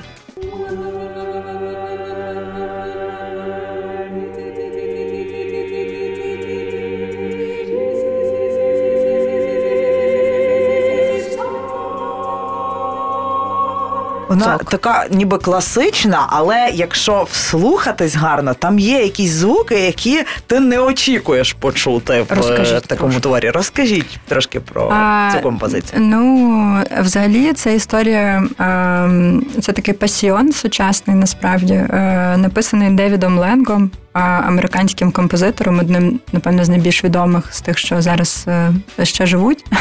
Вона 14.34 14.58
Цок. 14.58 14.70
така 14.70 15.06
ніби 15.10 15.38
класична, 15.38 16.26
але 16.28 16.70
якщо 16.74 17.26
вслухатись 17.30 18.14
гарно, 18.14 18.54
там 18.54 18.78
є 18.78 19.02
якісь 19.02 19.30
звуки, 19.30 19.74
які 19.80 20.24
ти 20.46 20.60
не 20.60 20.78
очікуєш 20.78 21.52
почути 21.52 22.22
в 22.30 22.32
Розкажіть 22.36 22.82
такому 22.86 23.12
трошки. 23.12 23.20
творі. 23.28 23.50
Розкажіть 23.50 24.18
трошки 24.28 24.60
про 24.60 24.88
а, 24.92 25.30
цю 25.34 25.40
композицію. 25.42 26.00
Ну, 26.00 26.82
взагалі, 27.00 27.52
це 27.52 27.74
історія, 27.74 28.42
ем, 28.58 29.46
це 29.62 29.72
такий 29.72 29.94
пасіон 29.94 30.52
сучасний, 30.52 31.16
насправді, 31.16 31.74
е, 31.74 32.34
написаний 32.36 32.90
Девідом 32.90 33.38
Ленгом 33.38 33.90
американським 34.20 35.10
композитором, 35.10 35.78
одним, 35.78 36.20
напевно, 36.32 36.64
з 36.64 36.68
найбільш 36.68 37.04
відомих 37.04 37.54
з 37.54 37.60
тих, 37.60 37.78
що 37.78 38.02
зараз 38.02 38.44
е, 38.48 38.72
ще 39.02 39.26
живуть. 39.26 39.64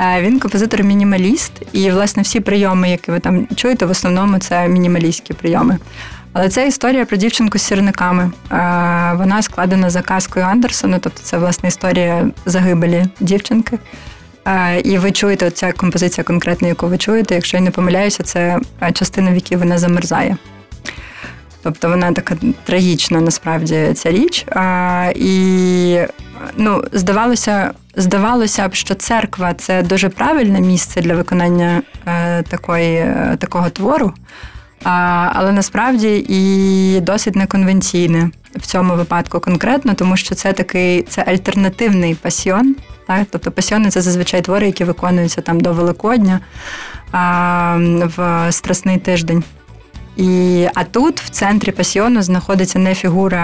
Е, 0.00 0.22
він 0.22 0.40
композитор-мінімаліст, 0.40 1.52
і, 1.72 1.90
власне, 1.90 2.22
всі 2.22 2.40
прийоми, 2.40 2.90
які 2.90 3.10
ви 3.10 3.20
там 3.20 3.46
чуєте, 3.56 3.86
в 3.86 3.90
основному 3.90 4.38
це 4.38 4.68
мінімалістські 4.68 5.34
прийоми. 5.34 5.78
Але 6.32 6.48
це 6.48 6.68
історія 6.68 7.04
про 7.04 7.16
дівчинку 7.16 7.58
з 7.58 7.62
сірниками. 7.62 8.22
Е, 8.22 8.30
вона 9.14 9.42
складена 9.42 9.90
за 9.90 10.02
казкою 10.02 10.44
Андерсона, 10.44 10.98
тобто 10.98 11.20
це 11.22 11.38
власне 11.38 11.68
історія 11.68 12.26
загибелі 12.46 13.04
дівчинки. 13.20 13.78
І 14.84 14.98
ви 14.98 15.12
чуєте 15.12 15.50
ця 15.50 15.72
композиція 15.72 16.24
конкретна, 16.24 16.68
яку 16.68 16.86
ви 16.86 16.98
чуєте. 16.98 17.34
Якщо 17.34 17.56
я 17.56 17.62
не 17.62 17.70
помиляюся, 17.70 18.22
це 18.22 18.58
частина, 18.92 19.30
в 19.30 19.34
якій 19.34 19.56
вона 19.56 19.78
замерзає. 19.78 20.36
Тобто 21.64 21.88
вона 21.88 22.12
така 22.12 22.36
трагічна 22.64 23.20
насправді 23.20 23.90
ця 23.94 24.10
річ. 24.10 24.46
А, 24.50 25.12
І 25.14 25.98
ну, 26.56 26.84
здавалося, 26.92 27.70
здавалося 27.96 28.68
б, 28.68 28.74
що 28.74 28.94
церква 28.94 29.54
це 29.54 29.82
дуже 29.82 30.08
правильне 30.08 30.60
місце 30.60 31.00
для 31.00 31.14
виконання 31.14 31.82
е, 32.06 32.42
такої, 32.42 32.94
е, 32.96 33.36
такого 33.40 33.70
твору, 33.70 34.12
а, 34.84 34.90
але 35.34 35.52
насправді 35.52 36.26
і 36.28 37.00
досить 37.00 37.36
неконвенційне 37.36 38.30
в 38.56 38.66
цьому 38.66 38.94
випадку 38.94 39.40
конкретно, 39.40 39.94
тому 39.94 40.16
що 40.16 40.34
це 40.34 40.52
такий 40.52 41.02
це 41.02 41.22
альтернативний 41.22 42.14
пасьйон. 42.14 42.76
Так? 43.06 43.26
Тобто 43.30 43.50
пасьйони 43.50 43.90
це 43.90 44.00
зазвичай 44.00 44.42
твори, 44.42 44.66
які 44.66 44.84
виконуються 44.84 45.40
там 45.40 45.60
до 45.60 45.72
Великодня 45.72 46.40
а, 47.12 47.76
в 48.16 48.52
Страсний 48.52 48.98
тиждень. 48.98 49.44
І, 50.16 50.68
А 50.74 50.84
тут 50.84 51.20
в 51.20 51.28
центрі 51.28 51.72
пасіону 51.72 52.22
знаходиться 52.22 52.78
не 52.78 52.94
фігура 52.94 53.38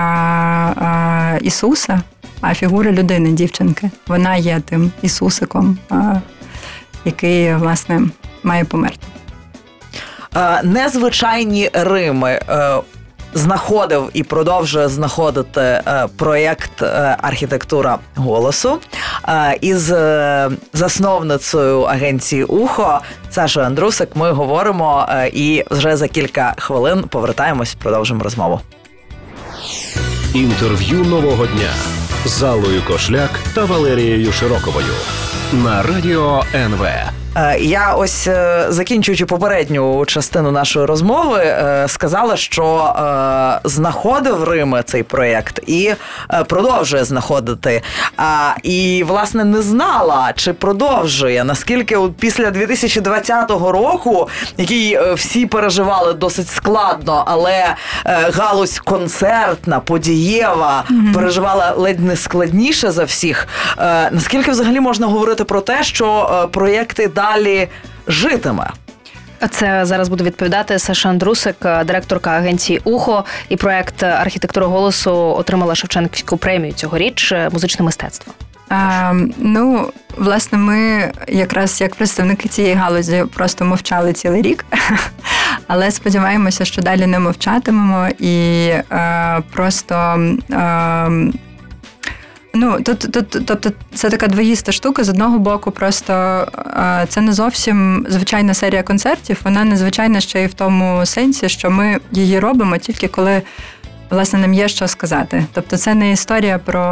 а, 0.77 1.39
Ісуса, 1.43 2.01
а 2.41 2.55
фігура 2.55 2.93
людини, 2.93 3.33
дівчинки. 3.33 3.91
Вона 4.07 4.37
є 4.37 4.61
тим 4.69 4.93
Ісусиком, 5.03 5.79
а, 5.91 6.15
який, 7.05 7.55
власне, 7.55 8.01
має 8.43 8.65
померти. 8.65 9.07
Е, 10.37 10.63
Незвичайні 10.63 11.71
Рими. 11.73 12.41
Знаходив 13.35 14.11
і 14.13 14.23
продовжує 14.23 14.89
знаходити 14.89 15.61
е, 15.61 16.09
проєкт 16.17 16.83
е, 16.83 17.17
архітектура 17.23 17.99
голосу 18.15 18.79
Е, 19.29 19.59
із 19.61 19.93
засновницею 20.73 21.81
агенції 21.83 22.45
Ухо 22.45 23.01
Сашою 23.31 23.67
Андрусик. 23.67 24.17
Ми 24.17 24.33
говоримо 24.33 25.09
і 25.33 25.65
вже 25.71 25.97
за 25.97 26.09
кілька 26.09 26.55
хвилин 26.59 27.03
повертаємось, 27.03 27.75
продовжимо 27.75 28.25
розмову. 28.25 28.61
Інтерв'ю 30.35 31.05
нового 31.05 31.47
дня 31.47 31.71
з 32.25 32.43
Аллою 32.43 32.83
Кошляк 32.87 33.31
та 33.55 33.65
Валерією 33.65 34.33
Широковою 34.33 34.95
на 35.53 35.83
радіо 35.83 36.45
НВ. 36.55 36.87
Е, 37.37 37.59
Я 37.61 37.93
ось 37.93 38.27
е, 38.27 38.67
закінчуючи 38.69 39.27
попередню 39.27 40.05
частину 40.07 40.51
нашої 40.51 40.87
розмови, 40.87 41.39
е, 41.39 41.85
сказала, 41.89 42.37
що 42.37 42.61
знаходив 43.65 44.45
Рими 44.45 44.83
цей 44.87 45.03
проєкт 45.03 45.61
і 45.67 45.95
продовжує 46.47 47.05
знаходити. 47.05 47.83
І 48.63 49.05
власне 49.07 49.45
не 49.45 49.63
знала, 49.63 50.33
чи 50.37 50.53
продовжує, 50.53 51.45
наскільки 51.45 51.99
після 52.19 52.51
2020 52.51 53.51
року, 53.51 54.29
який 54.57 54.99
всі 55.15 55.47
переживали 55.47 56.13
досить 56.13 56.49
складно, 56.49 57.25
але 57.27 57.75
галузь 58.37 58.79
концертна, 58.79 59.81
подієва 59.81 60.85
переживала 61.15 61.75
ледь 61.77 62.01
не 62.01 62.17
складніше 62.17 62.91
за 62.91 63.05
всіх. 63.05 63.49
Наскільки 64.11 64.51
взагалі 64.51 64.81
можна 64.81 65.07
говорити 65.07 65.45
про 65.45 65.61
те, 65.61 65.83
що 65.83 66.49
проєкти 66.53 67.09
далі 67.21 67.69
житиме? 68.07 68.71
Це 69.51 69.85
зараз 69.85 70.09
буде 70.09 70.25
відповідати 70.25 70.79
Саша 70.79 71.09
Андрусик, 71.09 71.57
директорка 71.85 72.31
агенції 72.31 72.81
Ухо, 72.85 73.25
і 73.49 73.57
проект 73.57 74.03
архітектура 74.03 74.67
голосу 74.67 75.13
отримала 75.15 75.75
Шевченківську 75.75 76.37
премію 76.37 76.73
цьогоріч 76.73 77.35
музичне 77.53 77.85
мистецтво. 77.85 78.33
А, 78.69 79.13
ну, 79.37 79.91
власне, 80.17 80.59
ми 80.59 81.13
якраз 81.29 81.81
як 81.81 81.95
представники 81.95 82.49
цієї 82.49 82.75
галузі 82.75 83.25
просто 83.35 83.65
мовчали 83.65 84.13
цілий 84.13 84.43
рік, 84.43 84.67
але 85.67 85.91
сподіваємося, 85.91 86.65
що 86.65 86.83
далі 86.83 87.07
не 87.07 87.19
мовчатимемо 87.19 88.09
і 88.19 88.67
е, 88.93 89.43
просто. 89.53 89.95
Е, 90.53 91.33
Ну, 92.55 92.81
тут, 92.83 92.99
тут, 93.13 93.47
тобто, 93.47 93.71
це 93.95 94.11
така 94.11 94.27
двоїста 94.27 94.73
штука. 94.73 95.05
З 95.05 95.09
одного 95.09 95.39
боку, 95.39 95.71
просто 95.71 96.47
це 97.09 97.21
не 97.21 97.33
зовсім 97.33 98.07
звичайна 98.09 98.55
серія 98.55 98.83
концертів. 98.83 99.41
Вона 99.45 99.65
незвичайна 99.65 100.21
ще 100.21 100.43
й 100.43 100.47
в 100.47 100.55
тому 100.55 101.07
сенсі, 101.07 101.49
що 101.49 101.71
ми 101.71 101.99
її 102.13 102.39
робимо 102.39 102.77
тільки 102.79 103.09
коли 103.09 103.43
власне 104.11 104.39
нам 104.39 104.55
є 104.55 104.69
що 104.69 104.89
сказати. 104.89 105.45
Тобто, 105.53 105.77
це 105.77 105.95
не 105.95 106.13
історія 106.13 106.59
про 106.59 106.83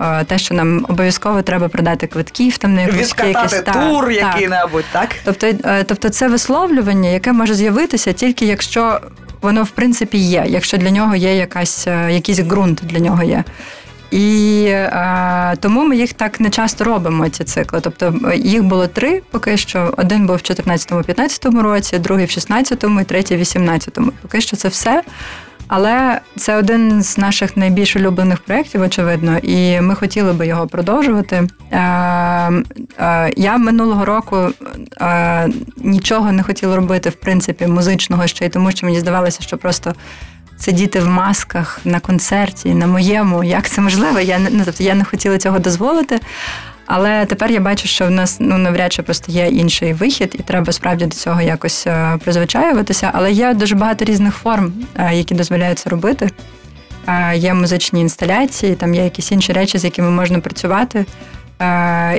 е, 0.00 0.24
те, 0.24 0.38
що 0.38 0.54
нам 0.54 0.86
обов'язково 0.88 1.42
треба 1.42 1.68
продати 1.68 2.06
квитків, 2.06 2.58
там 2.58 2.74
на 2.74 2.80
якусь 2.80 2.98
Відкатати 2.98 3.72
тур 3.72 4.10
який-небудь, 4.10 4.84
так? 4.92 5.08
Тобто, 5.24 5.46
е, 5.46 5.84
тобто, 5.84 6.08
це 6.08 6.28
висловлювання, 6.28 7.08
яке 7.08 7.32
може 7.32 7.54
з'явитися 7.54 8.12
тільки 8.12 8.46
якщо 8.46 9.00
воно 9.40 9.62
в 9.62 9.70
принципі 9.70 10.18
є, 10.18 10.44
якщо 10.48 10.76
для 10.76 10.90
нього 10.90 11.16
є 11.16 11.36
якась 11.36 11.86
е, 11.86 12.12
якийсь 12.12 12.40
ґрунт 12.40 12.80
для 12.84 12.98
нього 12.98 13.22
є. 13.22 13.44
І 14.10 14.64
е, 14.68 15.56
тому 15.60 15.84
ми 15.84 15.96
їх 15.96 16.12
так 16.12 16.40
не 16.40 16.50
часто 16.50 16.84
робимо, 16.84 17.28
ці 17.28 17.44
цикли. 17.44 17.80
Тобто 17.82 18.14
їх 18.34 18.64
було 18.64 18.86
три 18.86 19.22
поки 19.30 19.56
що. 19.56 19.94
Один 19.96 20.26
був 20.26 20.36
в 20.36 20.38
14-15 20.38 21.60
році, 21.60 21.98
другий 21.98 22.26
в 22.26 22.28
16-му 22.28 23.00
і 23.00 23.04
третій 23.04 23.36
в 23.36 23.40
18-му. 23.40 24.12
Поки 24.22 24.40
що 24.40 24.56
це 24.56 24.68
все. 24.68 25.02
Але 25.68 26.20
це 26.36 26.56
один 26.56 27.02
з 27.02 27.18
наших 27.18 27.56
найбільш 27.56 27.96
улюблених 27.96 28.40
проєктів, 28.40 28.80
очевидно, 28.80 29.38
і 29.38 29.80
ми 29.80 29.94
хотіли 29.94 30.32
би 30.32 30.46
його 30.46 30.66
продовжувати. 30.66 31.48
Е, 31.70 31.78
е, 32.98 33.32
я 33.36 33.56
минулого 33.56 34.04
року 34.04 34.48
е, 35.00 35.48
нічого 35.76 36.32
не 36.32 36.42
хотіла 36.42 36.76
робити, 36.76 37.10
в 37.10 37.14
принципі, 37.14 37.66
музичного 37.66 38.26
ще 38.26 38.46
й 38.46 38.48
тому, 38.48 38.70
що 38.70 38.86
мені 38.86 39.00
здавалося, 39.00 39.42
що 39.42 39.58
просто 39.58 39.94
сидіти 40.58 41.00
в 41.00 41.08
масках 41.08 41.80
на 41.84 42.00
концерті, 42.00 42.74
на 42.74 42.86
моєму, 42.86 43.44
як 43.44 43.68
це 43.68 43.80
можливо? 43.80 44.20
Я 44.20 44.38
ну, 44.50 44.62
тобто 44.64 44.84
я 44.84 44.94
не 44.94 45.04
хотіла 45.04 45.38
цього 45.38 45.58
дозволити. 45.58 46.20
Але 46.86 47.26
тепер 47.26 47.50
я 47.50 47.60
бачу, 47.60 47.88
що 47.88 48.06
в 48.06 48.10
нас 48.10 48.36
ну 48.40 48.58
навряд 48.58 48.92
чи 48.92 49.02
просто 49.02 49.32
є 49.32 49.46
інший 49.46 49.92
вихід, 49.92 50.36
і 50.38 50.42
треба 50.42 50.72
справді 50.72 51.06
до 51.06 51.16
цього 51.16 51.40
якось 51.40 51.86
е, 51.86 52.18
призвичаюватися. 52.24 53.10
Але 53.14 53.32
є 53.32 53.54
дуже 53.54 53.74
багато 53.74 54.04
різних 54.04 54.34
форм, 54.34 54.72
е, 54.98 55.14
які 55.14 55.34
дозволяють 55.34 55.78
це 55.78 55.90
робити. 55.90 56.30
Е, 57.08 57.36
Є 57.36 57.54
музичні 57.54 58.00
інсталяції, 58.00 58.74
там 58.74 58.94
є 58.94 59.04
якісь 59.04 59.32
інші 59.32 59.52
речі, 59.52 59.78
з 59.78 59.84
якими 59.84 60.10
можна 60.10 60.40
працювати. 60.40 61.06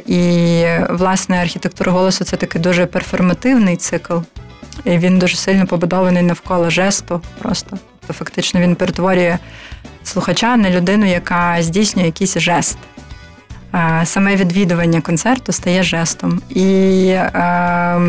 І 0.05 0.63
власне 0.89 1.41
архітектура 1.41 1.91
голосу 1.91 2.23
це 2.23 2.37
такий 2.37 2.61
дуже 2.61 2.85
перформативний 2.85 3.75
цикл. 3.75 4.13
І 4.85 4.97
Він 4.97 5.19
дуже 5.19 5.37
сильно 5.37 5.67
побудований 5.67 6.23
навколо 6.23 6.69
жесту. 6.69 7.21
Просто 7.39 7.77
то 7.94 7.94
фактично 8.13 8.59
він 8.59 8.75
перетворює 8.75 9.37
слухача 10.03 10.57
на 10.57 10.69
людину, 10.69 11.05
яка 11.05 11.57
здійснює 11.61 12.05
якийсь 12.05 12.37
жест. 12.37 12.77
Саме 14.03 14.35
відвідування 14.35 15.01
концерту 15.01 15.51
стає 15.51 15.83
жестом, 15.83 16.41
і 16.49 17.07
е, 17.07 17.99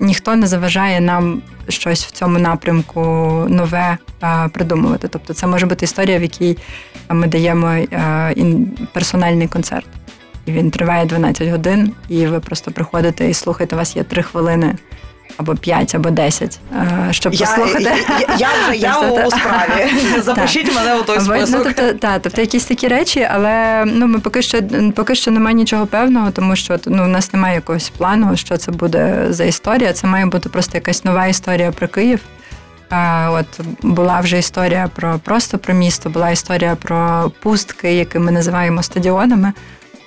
ніхто 0.00 0.36
не 0.36 0.46
заважає 0.46 1.00
нам 1.00 1.42
щось 1.68 2.06
в 2.06 2.10
цьому 2.10 2.38
напрямку 2.38 3.00
нове 3.48 3.98
е, 4.22 4.48
придумувати. 4.48 5.08
Тобто, 5.08 5.34
це 5.34 5.46
може 5.46 5.66
бути 5.66 5.84
історія, 5.84 6.18
в 6.18 6.22
якій 6.22 6.58
ми 7.08 7.26
даємо 7.26 7.68
е, 7.68 8.34
персональний 8.92 9.48
концерт. 9.48 9.86
І 10.46 10.52
він 10.52 10.70
триває 10.70 11.06
12 11.06 11.48
годин, 11.48 11.92
і 12.08 12.26
ви 12.26 12.40
просто 12.40 12.70
приходите 12.70 13.30
і 13.30 13.34
слухаєте, 13.34 13.76
у 13.76 13.78
вас 13.78 13.96
є 13.96 14.04
3 14.04 14.22
хвилини 14.22 14.74
або 15.40 15.54
5, 15.54 15.94
або 15.94 16.10
10, 16.10 16.60
е, 16.72 17.08
щоб 17.10 17.34
я, 17.34 17.46
послухати. 17.46 17.82
Я, 17.82 18.36
я 18.38 18.48
вже 18.62 18.76
я 18.76 18.98
у 18.98 19.30
справі. 19.30 19.90
Запишіть 20.22 20.74
мене 20.74 20.94
у 20.94 21.02
той 21.02 21.16
або, 21.16 21.24
список. 21.24 21.54
Ну, 21.58 21.64
тобто, 21.64 21.92
та, 21.92 22.18
тобто 22.18 22.40
якісь 22.40 22.64
такі 22.64 22.88
речі, 22.88 23.28
але 23.30 23.84
ну, 23.86 24.06
ми 24.06 24.18
поки 24.18 24.42
що 24.42 24.58
поки 24.96 25.14
що 25.14 25.30
немає 25.30 25.54
нічого 25.56 25.86
певного, 25.86 26.30
тому 26.30 26.56
що 26.56 26.78
ну, 26.86 27.04
у 27.04 27.08
нас 27.08 27.32
немає 27.32 27.54
якогось 27.54 27.90
плану, 27.90 28.36
що 28.36 28.56
це 28.56 28.72
буде 28.72 29.26
за 29.30 29.44
історія. 29.44 29.92
Це 29.92 30.06
має 30.06 30.26
бути 30.26 30.48
просто 30.48 30.78
якась 30.78 31.04
нова 31.04 31.26
історія 31.26 31.70
про 31.72 31.88
Київ. 31.88 32.20
От 33.30 33.60
була 33.82 34.20
вже 34.20 34.38
історія 34.38 34.90
про 34.94 35.20
просто 35.24 35.58
про 35.58 35.74
місто, 35.74 36.10
була 36.10 36.30
історія 36.30 36.76
про 36.82 37.30
пустки, 37.42 37.94
які 37.94 38.18
ми 38.18 38.32
називаємо 38.32 38.82
стадіонами. 38.82 39.52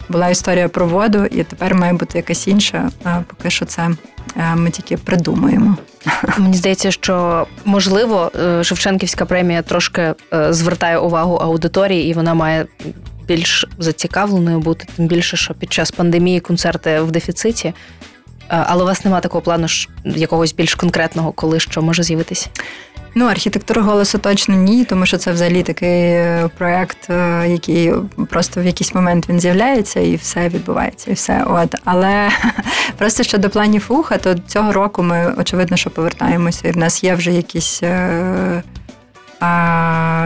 Була 0.09 0.29
історія 0.29 0.69
про 0.69 0.87
воду, 0.87 1.25
і 1.25 1.43
тепер 1.43 1.75
має 1.75 1.93
бути 1.93 2.17
якась 2.17 2.47
інша. 2.47 2.89
Поки 3.27 3.49
що 3.49 3.65
це 3.65 3.89
ми 4.55 4.69
тільки 4.69 4.97
придумаємо. 4.97 5.77
Мені 6.37 6.57
здається, 6.57 6.91
що 6.91 7.47
можливо 7.65 8.31
е, 8.35 8.63
Шевченківська 8.63 9.25
премія 9.25 9.61
трошки 9.61 10.13
е, 10.33 10.53
звертає 10.53 10.97
увагу 10.97 11.35
аудиторії, 11.35 12.09
і 12.09 12.13
вона 12.13 12.33
має 12.33 12.65
більш 13.27 13.65
зацікавленою 13.79 14.59
бути, 14.59 14.85
тим 14.95 15.07
більше, 15.07 15.37
що 15.37 15.53
під 15.53 15.73
час 15.73 15.91
пандемії 15.91 16.39
концерти 16.39 16.99
в 16.99 17.11
дефіциті. 17.11 17.67
Е, 17.67 17.73
але 18.49 18.83
у 18.83 18.85
вас 18.85 19.05
немає 19.05 19.21
такого 19.21 19.41
плану 19.41 19.67
якогось 20.05 20.53
більш 20.53 20.75
конкретного, 20.75 21.31
коли 21.31 21.59
що 21.59 21.81
може 21.81 22.03
з'явитися? 22.03 22.49
Ну, 23.15 23.25
архітектура 23.25 23.81
голосу 23.81 24.17
точно 24.17 24.55
ні, 24.55 24.85
тому 24.85 25.05
що 25.05 25.17
це 25.17 25.31
взагалі 25.31 25.63
такий 25.63 26.23
проект, 26.57 27.09
який 27.47 27.93
просто 28.29 28.61
в 28.61 28.65
якийсь 28.65 28.95
момент 28.95 29.29
він 29.29 29.39
з'являється 29.39 29.99
і 29.99 30.15
все 30.15 30.49
відбувається, 30.49 31.11
і 31.11 31.13
все. 31.13 31.43
От 31.47 31.75
але 31.83 32.29
просто 32.97 33.23
щодо 33.23 33.49
планів 33.49 33.85
уха, 33.89 34.17
то 34.17 34.35
цього 34.47 34.71
року 34.71 35.03
ми 35.03 35.33
очевидно, 35.37 35.77
що 35.77 35.89
повертаємося, 35.89 36.67
і 36.67 36.71
в 36.71 36.77
нас 36.77 37.03
є 37.03 37.15
вже 37.15 37.31
якісь. 37.31 37.83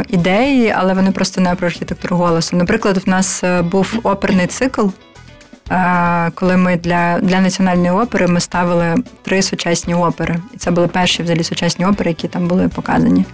Ідеї, 0.10 0.74
але 0.78 0.94
вони 0.94 1.12
просто 1.12 1.42
не 1.42 1.56
про 1.56 1.68
архітектуру 1.68 2.18
голосу. 2.18 2.58
Наприклад, 2.58 2.98
в 2.98 3.10
нас 3.10 3.44
був 3.64 4.00
оперний 4.04 4.48
цикл, 4.48 4.88
коли 6.34 6.58
ми 6.58 6.78
для 6.78 7.20
для 7.20 7.42
національної 7.42 7.92
опери 7.92 8.28
ми 8.28 8.40
ставили 8.40 8.96
три 9.22 9.42
сучасні 9.42 9.96
опери. 9.96 10.36
І 10.54 10.58
це 10.58 10.72
були 10.72 10.88
перші 10.88 11.24
взагалі 11.24 11.44
сучасні 11.44 11.86
опери, 11.86 12.10
які 12.10 12.28
там 12.28 12.48
були 12.48 12.68
показані. 12.68 13.26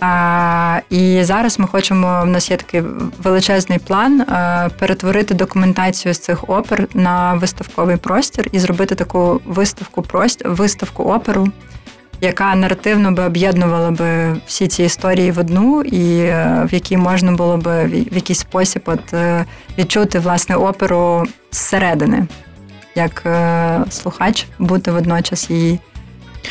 А, 0.00 0.80
І 0.90 1.20
зараз 1.24 1.58
ми 1.58 1.66
хочемо, 1.66 2.20
в 2.22 2.26
нас 2.26 2.50
є 2.50 2.56
такий 2.56 2.82
величезний 3.22 3.78
план 3.78 4.24
перетворити 4.78 5.34
документацію 5.34 6.14
з 6.14 6.18
цих 6.18 6.50
опер 6.50 6.88
на 6.94 7.34
виставковий 7.34 7.96
простір 7.96 8.48
і 8.52 8.58
зробити 8.58 8.94
таку 8.94 9.40
виставку 9.44 10.04
виставку 10.44 11.02
оперу 11.02 11.48
яка 12.20 12.54
наративно 12.54 13.12
би 13.12 13.22
об'єднувала 13.22 13.90
би 13.90 14.36
всі 14.46 14.68
ці 14.68 14.82
історії 14.82 15.30
в 15.30 15.38
одну, 15.38 15.82
і 15.82 16.18
е, 16.20 16.66
в 16.70 16.74
якій 16.74 16.96
можна 16.96 17.32
було 17.32 17.56
би 17.56 17.84
в 17.84 18.14
якийсь 18.14 18.38
спосіб 18.38 18.82
от, 18.86 19.14
е, 19.14 19.44
відчути 19.78 20.18
власне 20.18 20.56
оперу 20.56 21.24
зсередини, 21.52 22.26
як 22.94 23.22
е, 23.26 23.80
слухач, 23.90 24.46
бути 24.58 24.92
водночас 24.92 25.50
її. 25.50 25.80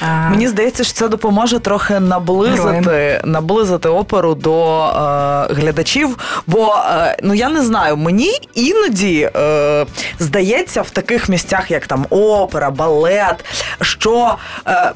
Е, 0.02 0.30
Мені 0.30 0.47
здається, 0.47 0.84
що 0.84 0.93
це 0.93 1.08
допоможе 1.08 1.60
трохи 1.60 2.00
наблизити, 2.00 3.21
наблизити 3.26 3.89
оперу 3.89 4.36
до 4.36 4.86
е, 4.86 5.54
глядачів. 5.54 6.17
Бо 6.47 6.76
е, 6.76 7.17
ну 7.23 7.34
я 7.34 7.50
не 7.50 7.62
знаю, 7.63 7.97
мені 7.97 8.32
іноді 8.54 9.30
е, 9.36 9.86
здається 10.19 10.82
в 10.82 10.89
таких 10.89 11.30
місцях, 11.30 11.71
як 11.71 11.88
там 11.88 12.06
опера, 12.10 12.69
балет, 12.71 13.45
що 13.82 14.36
е, 14.67 14.91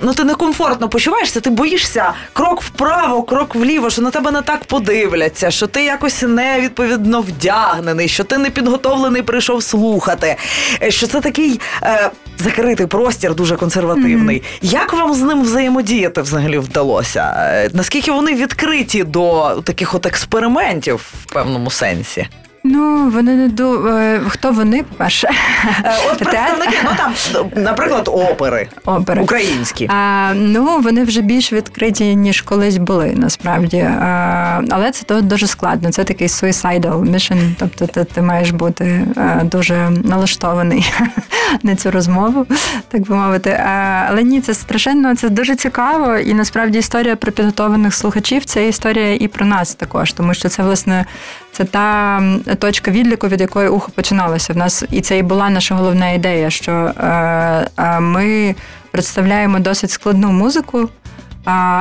ну 0.00 0.14
ти 0.14 0.24
некомфортно 0.24 0.88
почуваєшся, 0.88 1.40
ти 1.40 1.50
боїшся 1.50 2.12
крок 2.32 2.62
вправо, 2.62 3.22
крок 3.22 3.54
вліво, 3.54 3.90
що 3.90 4.02
на 4.02 4.10
тебе 4.10 4.30
не 4.30 4.42
так 4.42 4.64
подивляться, 4.64 5.50
що 5.50 5.66
ти 5.66 5.84
якось 5.84 6.22
невідповідно 6.22 7.20
вдягнений, 7.20 8.08
що 8.08 8.24
ти 8.24 8.38
не 8.38 8.50
підготовлений 8.50 9.22
прийшов 9.22 9.62
слухати, 9.62 10.36
е, 10.82 10.90
що 10.90 11.06
це 11.06 11.20
такий 11.20 11.60
е, 11.82 12.10
закритий 12.38 12.86
простір, 12.86 13.34
дуже 13.34 13.56
консервативний. 13.56 14.42
Як 14.62 14.92
вам 14.92 15.14
з 15.14 15.22
ним 15.22 15.42
взаємодіяти 15.42 16.22
взагалі 16.22 16.58
вдалося? 16.58 17.34
Е, 17.38 17.70
Наскільки 17.72 18.12
вони 18.12 18.34
відкриті 18.34 19.04
до 19.04 19.50
таких 19.64 19.94
от 19.94 20.06
експериментів 20.06 21.12
в 21.24 21.32
певному 21.32 21.70
сенсі? 21.70 22.26
Ну, 22.68 23.10
вони 23.10 23.34
не 23.34 23.48
ду... 23.48 23.86
е, 23.88 24.20
хто 24.28 24.52
вони, 24.52 24.82
по-перше? 24.82 25.28
Е, 25.84 25.94
От 26.12 26.18
представники, 26.18 26.76
ну 26.84 26.90
там, 26.96 27.12
наприклад, 27.62 28.08
опери 28.12 28.68
Опери. 28.84 29.22
українські. 29.22 29.88
А, 29.92 30.32
ну, 30.34 30.78
вони 30.80 31.04
вже 31.04 31.20
більш 31.20 31.52
відкриті, 31.52 32.16
ніж 32.16 32.40
колись 32.42 32.76
були, 32.76 33.12
насправді. 33.16 33.78
А, 33.78 34.62
але 34.70 34.90
це 34.90 35.20
дуже 35.22 35.46
складно. 35.46 35.92
Це 35.92 36.04
такий 36.04 36.26
suicidal 36.26 37.10
mission, 37.10 37.54
тобто 37.58 37.86
ти, 37.86 38.04
ти 38.04 38.22
маєш 38.22 38.50
бути 38.50 38.84
е, 39.16 39.40
дуже 39.44 39.90
налаштований 40.04 40.92
на 41.62 41.76
цю 41.76 41.90
розмову, 41.90 42.46
так 42.88 43.02
би 43.02 43.16
мовити. 43.16 43.50
А, 43.50 44.04
але 44.08 44.22
ні, 44.22 44.40
це 44.40 44.54
страшенно, 44.54 45.16
це 45.16 45.28
дуже 45.28 45.56
цікаво. 45.56 46.16
І 46.16 46.34
насправді 46.34 46.78
історія 46.78 47.16
про 47.16 47.32
підготованих 47.32 47.94
слухачів 47.94 48.44
це 48.44 48.68
історія 48.68 49.14
і 49.14 49.28
про 49.28 49.46
нас 49.46 49.74
також, 49.74 50.12
тому 50.12 50.34
що 50.34 50.48
це, 50.48 50.62
власне, 50.62 51.04
це 51.56 51.64
та 51.64 52.22
точка 52.58 52.90
відліку, 52.90 53.28
від 53.28 53.40
якої 53.40 53.68
ухо 53.68 53.92
починалося. 53.94 54.52
В 54.52 54.56
нас 54.56 54.84
і 54.90 55.00
це 55.00 55.18
і 55.18 55.22
була 55.22 55.50
наша 55.50 55.74
головна 55.74 56.10
ідея, 56.10 56.50
що 56.50 56.72
е, 56.72 57.02
е, 57.76 58.00
ми 58.00 58.54
представляємо 58.90 59.58
досить 59.58 59.90
складну 59.90 60.32
музику. 60.32 60.88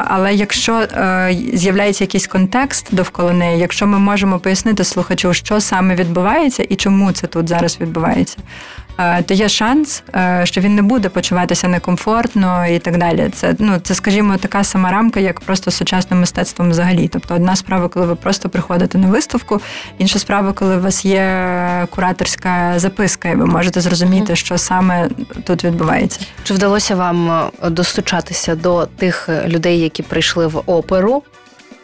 Але 0.07 0.33
якщо 0.33 0.73
е, 0.73 1.38
з'являється 1.53 2.03
якийсь 2.03 2.27
контекст 2.27 2.95
довкола 2.95 3.33
неї, 3.33 3.59
якщо 3.59 3.88
ми 3.88 3.99
можемо 3.99 4.39
пояснити 4.39 4.83
слухачу, 4.83 5.33
що 5.33 5.61
саме 5.61 5.95
відбувається 5.95 6.65
і 6.69 6.75
чому 6.75 7.11
це 7.11 7.27
тут 7.27 7.49
зараз 7.49 7.77
відбувається, 7.81 8.38
е, 8.39 8.85
то 8.97 9.34
є 9.34 9.49
шанс, 9.49 10.03
е, 10.15 10.41
що 10.43 10.62
він 10.62 10.75
не 10.75 10.81
буде 10.81 11.10
почуватися 11.10 11.67
некомфортно 11.67 12.67
і 12.67 12.79
так 12.79 12.97
далі. 12.97 13.29
Це 13.34 13.55
ну 13.60 13.79
це, 13.84 13.95
скажімо, 13.95 14.38
така 14.38 14.63
сама 14.63 14.91
рамка, 14.91 15.19
як 15.19 15.39
просто 15.39 15.71
сучасним 15.71 16.19
мистецтвом 16.19 16.69
взагалі. 16.69 17.08
Тобто, 17.08 17.36
одна 17.36 17.55
справа, 17.55 17.88
коли 17.88 18.05
ви 18.05 18.15
просто 18.15 18.49
приходите 18.49 18.97
на 18.97 19.08
виставку, 19.08 19.62
інша 19.97 20.19
справа, 20.19 20.53
коли 20.53 20.77
у 20.77 20.81
вас 20.81 21.05
є 21.05 21.88
кураторська 21.89 22.79
записка, 22.79 23.29
і 23.29 23.36
ви 23.36 23.45
можете 23.45 23.81
зрозуміти, 23.81 24.36
що 24.36 24.58
саме 24.58 25.10
тут 25.43 25.63
відбувається. 25.63 26.19
Чи 26.43 26.53
вдалося 26.53 26.95
вам 26.95 27.31
е, 27.31 27.69
достучатися 27.69 28.55
до 28.55 28.86
тих 28.86 29.29
е, 29.29 29.47
людей, 29.47 29.79
які 29.79 30.03
прийшли 30.03 30.47
в 30.47 30.62
оперу, 30.65 31.23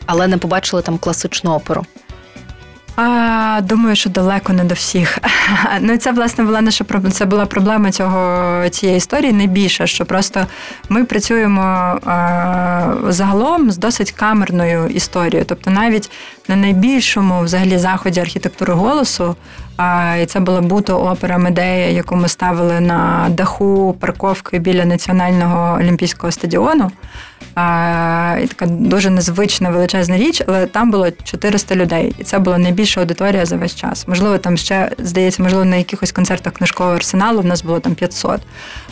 але 0.05 0.27
не 0.27 0.37
побачили 0.37 0.81
там 0.81 0.97
класичну 0.97 1.51
оперу? 1.51 1.85
А, 2.95 3.61
думаю, 3.63 3.95
що 3.95 4.09
далеко 4.09 4.53
не 4.53 4.63
до 4.63 4.73
всіх. 4.73 5.17
Ну, 5.81 5.97
це 5.97 6.11
власне 6.11 6.43
була 6.43 6.61
наша 6.61 6.85
це 7.11 7.25
була 7.25 7.45
проблема 7.45 7.91
цього 7.91 8.69
цієї 8.69 8.97
історії. 8.97 9.33
Найбільше, 9.33 9.87
що 9.87 10.05
просто 10.05 10.45
ми 10.89 11.05
працюємо 11.05 11.61
а, 11.61 12.93
загалом 13.07 13.71
з 13.71 13.77
досить 13.77 14.11
камерною 14.11 14.87
історією. 14.87 15.45
Тобто, 15.49 15.71
навіть 15.71 16.11
на 16.47 16.55
найбільшому 16.55 17.41
взагалі 17.41 17.77
заході 17.77 18.19
архітектури 18.19 18.73
голосу. 18.73 19.35
І 20.21 20.25
це 20.25 20.39
була 20.39 20.61
буто 20.61 20.97
опера 20.97 21.37
Медея, 21.37 21.89
яку 21.89 22.15
ми 22.15 22.27
ставили 22.27 22.79
на 22.79 23.27
даху 23.29 23.95
парковки 23.99 24.59
біля 24.59 24.85
національного 24.85 25.77
олімпійського 25.79 26.31
стадіону. 26.31 26.91
І 28.43 28.47
така 28.47 28.65
дуже 28.65 29.09
незвична 29.09 29.69
величезна 29.69 30.17
річ, 30.17 30.43
але 30.47 30.65
там 30.65 30.91
було 30.91 31.07
400 31.23 31.75
людей, 31.75 32.15
і 32.17 32.23
це 32.23 32.39
була 32.39 32.57
найбільша 32.57 33.01
аудиторія 33.01 33.45
за 33.45 33.57
весь 33.57 33.75
час. 33.75 34.07
Можливо, 34.07 34.37
там 34.37 34.57
ще 34.57 34.91
здається, 34.97 35.43
можливо, 35.43 35.65
на 35.65 35.75
якихось 35.75 36.11
концертах 36.11 36.53
книжкового 36.53 36.95
арсеналу 36.95 37.41
в 37.41 37.45
нас 37.45 37.63
було 37.63 37.79
там 37.79 37.95
500. 37.95 38.41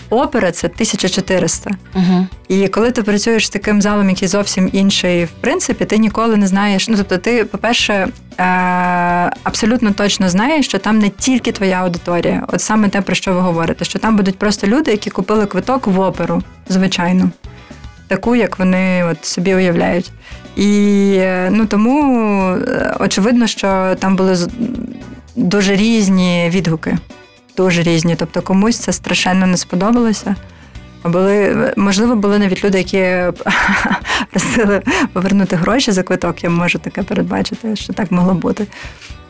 Опера 0.10 0.52
це 0.52 0.68
1400. 0.68 1.72
Угу. 1.96 2.28
І 2.48 2.68
коли 2.68 2.92
ти 2.92 3.04
працюєш 3.04 3.46
з 3.46 3.50
таким 3.50 3.82
залом, 3.82 4.10
який 4.10 4.28
зовсім 4.28 4.70
інший, 4.74 5.26
в 5.26 5.32
принципі, 5.42 5.86
ти 5.86 5.98
ніколи 5.98 6.38
не 6.38 6.48
знаєш. 6.48 6.88
Ну 6.88 6.96
тобто, 6.98 7.18
ти, 7.18 7.46
по-перше, 7.46 8.08
абсолютно 9.44 9.92
точно 9.92 10.30
знаєш, 10.30 10.66
що 10.66 10.78
там 10.78 11.00
не 11.00 11.10
тільки 11.10 11.52
твоя 11.52 11.76
аудиторія, 11.76 12.44
от 12.48 12.62
саме 12.62 12.90
те, 12.90 13.02
про 13.02 13.16
що 13.16 13.34
ви 13.34 13.40
говорите, 13.40 13.86
що 13.86 14.00
там 14.00 14.16
будуть 14.16 14.38
просто 14.38 14.68
люди, 14.68 14.92
які 14.92 15.10
купили 15.10 15.46
квиток 15.46 15.88
в 15.88 16.00
оперу, 16.00 16.42
звичайно, 16.70 17.30
таку, 18.08 18.36
як 18.36 18.60
вони 18.60 19.04
от 19.04 19.26
собі 19.26 19.56
уявляють. 19.56 20.12
І 20.56 21.14
е, 21.18 21.50
ну 21.52 21.66
тому 21.66 22.44
е, 22.52 22.96
очевидно, 23.00 23.48
що 23.48 23.96
там 24.00 24.16
були 24.16 24.38
дуже 25.36 25.76
різні 25.76 26.50
відгуки. 26.54 26.98
Дуже 27.58 27.84
різні. 27.84 28.16
Тобто 28.16 28.42
комусь 28.42 28.78
це 28.78 28.94
страшенно 28.94 29.48
не 29.48 29.58
сподобалося. 29.58 30.36
Були, 31.04 31.74
можливо, 31.78 32.16
були 32.16 32.40
навіть 32.40 32.66
люди, 32.66 32.78
які 32.78 33.34
просили 34.32 34.82
повернути 35.14 35.56
гроші 35.56 35.92
за 35.92 36.04
квиток. 36.04 36.44
Я 36.44 36.50
можу 36.50 36.80
таке 36.80 37.04
передбачити, 37.04 37.76
що 37.76 37.94
так 37.94 38.12
могло 38.12 38.34
бути. 38.34 38.68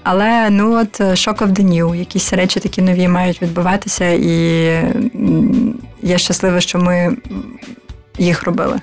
Але 0.03 0.49
ну 0.49 0.73
от 0.73 1.01
shock 1.01 1.37
of 1.37 1.47
the 1.47 1.63
new, 1.63 1.95
якісь 1.95 2.33
речі 2.33 2.59
такі 2.59 2.81
нові 2.81 3.07
мають 3.07 3.41
відбуватися, 3.41 4.09
і 4.09 4.33
я 6.01 6.17
щаслива, 6.17 6.61
що 6.61 6.77
ми 6.77 7.17
їх 8.17 8.43
робили, 8.43 8.79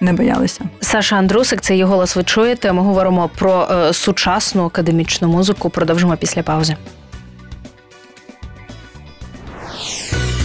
не 0.00 0.12
боялися. 0.12 0.64
Саша 0.80 1.16
Андрусик, 1.16 1.60
це 1.60 1.74
її 1.74 1.84
голос 1.84 2.16
ви 2.16 2.24
чуєте. 2.24 2.72
Ми 2.72 2.82
говоримо 2.82 3.30
про 3.38 3.68
е, 3.70 3.92
сучасну 3.92 4.64
академічну 4.64 5.28
музику. 5.28 5.70
Продовжимо 5.70 6.16
після 6.16 6.42
паузи. 6.42 6.76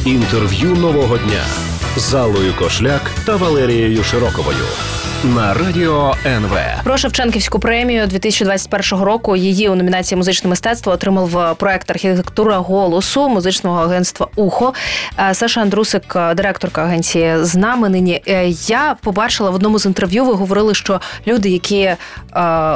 Інтерв'ю 0.06 0.76
нового 0.76 1.18
дня 1.18 1.44
з 1.98 2.14
Аллою 2.14 2.54
Кошляк 2.54 3.12
та 3.26 3.36
Валерією 3.36 4.04
Широковою 4.04 4.66
на 5.28 5.54
радіо 5.54 6.16
НВ. 6.26 6.58
Про 6.84 6.98
Шевченківську 6.98 7.60
премію 7.60 8.08
2021 8.08 9.04
року. 9.06 9.36
Її 9.36 9.70
у 9.70 9.76
номінації 9.76 10.18
музичне 10.18 10.50
мистецтво 10.50 10.92
отримав 10.92 11.58
проект 11.58 11.92
архітектура 11.92 12.58
голосу 12.58 13.30
музичного 13.30 13.82
агентства 13.82 14.28
Ухо. 14.36 14.74
Е, 15.20 15.34
Саша 15.34 15.62
Андрусик, 15.62 16.16
е, 16.16 16.34
директорка 16.34 16.84
агенції, 16.84 17.36
з 17.42 17.56
нами 17.56 17.90
нині. 17.90 18.22
Е, 18.28 18.48
Я 18.68 18.96
побачила 19.02 19.50
в 19.50 19.56
одному 19.56 19.80
з 19.80 19.86
інтерв'ю. 19.86 20.26
Ви 20.26 20.34
говорили, 20.34 20.76
що 20.76 21.02
люди, 21.28 21.50
які 21.50 21.82
е, 21.82 21.98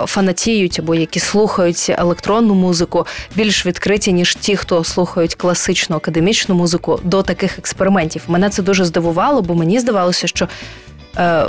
фанатіють 0.05 0.79
або 0.79 0.95
які 0.95 1.19
слухають 1.19 1.91
електронну 1.97 2.53
музику, 2.53 3.07
більш 3.35 3.65
відкриті 3.65 4.13
ніж 4.13 4.35
ті, 4.35 4.55
хто 4.55 4.83
слухають 4.83 5.35
класичну 5.35 5.95
академічну 5.95 6.55
музику 6.55 6.99
до 7.03 7.23
таких 7.23 7.59
експериментів. 7.59 8.21
Мене 8.27 8.49
це 8.49 8.63
дуже 8.63 8.85
здивувало, 8.85 9.41
бо 9.41 9.55
мені 9.55 9.79
здавалося, 9.79 10.27
що 10.27 10.45
е, 10.45 10.47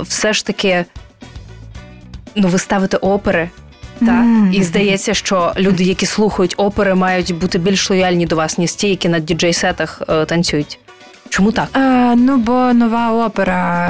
все 0.01 0.33
ж 0.33 0.45
таки 0.45 0.85
ну, 2.35 2.47
ви 2.47 2.59
ставите 2.59 2.97
опери. 2.97 3.49
Так, 3.99 4.09
Мгм. 4.09 4.51
і 4.53 4.63
здається, 4.63 5.13
що 5.13 5.53
люди, 5.57 5.83
які 5.83 6.05
слухають 6.05 6.53
опери, 6.57 6.95
мають 6.95 7.35
бути 7.35 7.57
більш 7.57 7.89
лояльні 7.89 8.25
до 8.25 8.35
вас, 8.35 8.57
ніж 8.57 8.71
ті, 8.71 8.89
які 8.89 9.09
на 9.09 9.19
діджей-сетах 9.19 10.01
е, 10.09 10.25
танцюють. 10.25 10.79
Чому 11.29 11.51
так? 11.51 11.67
Е, 11.75 12.15
ну, 12.15 12.37
бо 12.37 12.73
нова 12.73 13.25
опера 13.25 13.87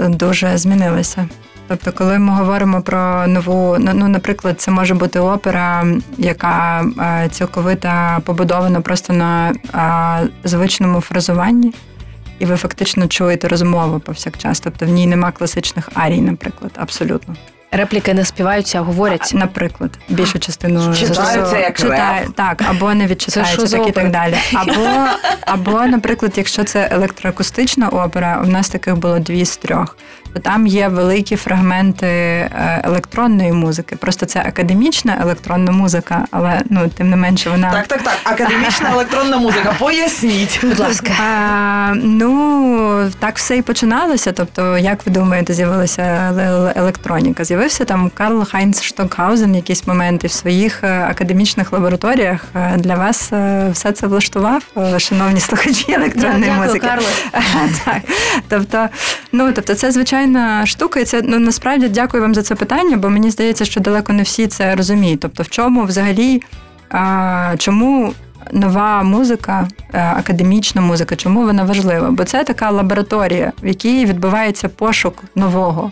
е, 0.00 0.08
дуже 0.08 0.58
змінилася. 0.58 1.28
Тобто, 1.68 1.92
коли 1.92 2.18
ми 2.18 2.32
говоримо 2.32 2.82
про 2.82 3.26
нову, 3.26 3.76
ну, 3.78 3.90
ну, 3.94 4.08
наприклад, 4.08 4.60
це 4.60 4.70
може 4.70 4.94
бути 4.94 5.20
опера, 5.20 5.86
яка 6.18 6.84
е, 7.00 7.28
цілковито 7.28 7.90
побудована 8.24 8.80
просто 8.80 9.12
на 9.12 9.50
е, 9.50 10.28
звичному 10.44 11.00
фразуванні, 11.00 11.74
і 12.40 12.44
ви 12.44 12.56
фактично 12.56 13.08
чуєте 13.08 13.48
розмову 13.48 14.00
повсякчас. 14.00 14.60
Тобто 14.60 14.86
в 14.86 14.88
ній 14.88 15.06
нема 15.06 15.32
класичних 15.32 15.88
арій, 15.94 16.20
наприклад, 16.20 16.72
абсолютно. 16.76 17.34
Репліки 17.72 18.14
не 18.14 18.24
співаються, 18.24 18.78
а 18.78 18.80
говорять. 18.80 19.30
Наприклад, 19.34 19.98
більшу 20.08 20.38
частину 20.38 20.94
Читаються 20.94 21.58
як 21.58 21.78
Читає- 21.78 22.28
так, 22.34 22.62
або 22.68 22.94
не 22.94 23.06
відчитаються, 23.06 23.78
так 23.78 23.88
і 23.88 23.92
так 23.92 24.10
далі. 24.10 24.34
Або, 24.54 24.86
або, 25.40 25.86
наприклад, 25.86 26.32
якщо 26.36 26.64
це 26.64 26.88
електроакустична 26.92 27.88
опера, 27.88 28.42
у 28.44 28.46
нас 28.46 28.68
таких 28.68 28.96
було 28.96 29.18
дві 29.18 29.44
з 29.44 29.56
трьох. 29.56 29.96
То 30.34 30.40
там 30.40 30.66
є 30.66 30.88
великі 30.88 31.36
фрагменти 31.36 32.06
е, 32.06 32.82
електронної 32.84 33.52
музики. 33.52 33.96
Просто 33.96 34.26
це 34.26 34.40
академічна 34.40 35.18
електронна 35.22 35.72
музика, 35.72 36.24
але 36.30 36.60
ну 36.70 36.88
тим 36.88 37.10
не 37.10 37.16
менше 37.16 37.50
вона 37.50 37.70
Так, 37.70 37.86
так, 37.86 38.02
так. 38.02 38.18
Академічна 38.24 38.90
електронна 38.92 39.36
музика. 39.36 39.74
Поясніть. 39.78 40.60
Будь 40.62 40.78
ласка. 40.78 41.12
А, 41.22 41.94
ну, 41.94 43.10
так 43.18 43.36
все 43.36 43.56
і 43.56 43.62
починалося. 43.62 44.32
Тобто, 44.32 44.78
як 44.78 45.06
ви 45.06 45.12
думаєте, 45.12 45.54
з'явилася 45.54 46.02
електроніка? 46.76 47.44
З'явився 47.44 47.84
там 47.84 48.10
Карл 48.14 48.44
Хайнц 48.44 48.82
Штокхаузен 48.82 49.54
якісь 49.54 49.86
моменти 49.86 50.26
в 50.26 50.32
своїх 50.32 50.84
е, 50.84 51.06
академічних 51.10 51.72
лабораторіях. 51.72 52.44
Е, 52.54 52.76
Для 52.76 52.94
вас 52.94 53.32
все 53.72 53.92
це 53.92 54.06
влаштував, 54.06 54.62
шановні 54.98 55.40
слухачі 55.40 55.92
електронної 55.92 56.44
Дякую, 56.50 56.66
музики. 56.66 56.86
Карло. 56.86 57.08
так. 57.84 58.02
Тобто, 58.48 58.88
ну 59.32 59.52
тобто, 59.52 59.74
це 59.74 59.92
звичайна 60.20 60.66
штука, 60.66 61.00
і 61.00 61.04
це 61.04 61.22
ну 61.24 61.38
насправді 61.38 61.88
дякую 61.88 62.22
вам 62.22 62.34
за 62.34 62.42
це 62.42 62.54
питання, 62.54 62.96
бо 62.96 63.10
мені 63.10 63.30
здається, 63.30 63.64
що 63.64 63.80
далеко 63.80 64.12
не 64.12 64.22
всі 64.22 64.46
це 64.46 64.74
розуміють. 64.74 65.20
Тобто, 65.20 65.42
в 65.42 65.48
чому 65.48 65.84
взагалі 65.84 66.42
а, 66.90 67.54
чому 67.58 68.12
нова 68.52 69.02
музика, 69.02 69.68
е, 69.94 70.12
академічна 70.16 70.80
музика, 70.80 71.16
чому 71.16 71.42
вона 71.42 71.64
важлива? 71.64 72.10
Бо 72.10 72.24
це 72.24 72.44
така 72.44 72.70
лабораторія, 72.70 73.52
в 73.62 73.66
якій 73.66 74.06
відбувається 74.06 74.68
пошук 74.68 75.24
нового. 75.34 75.90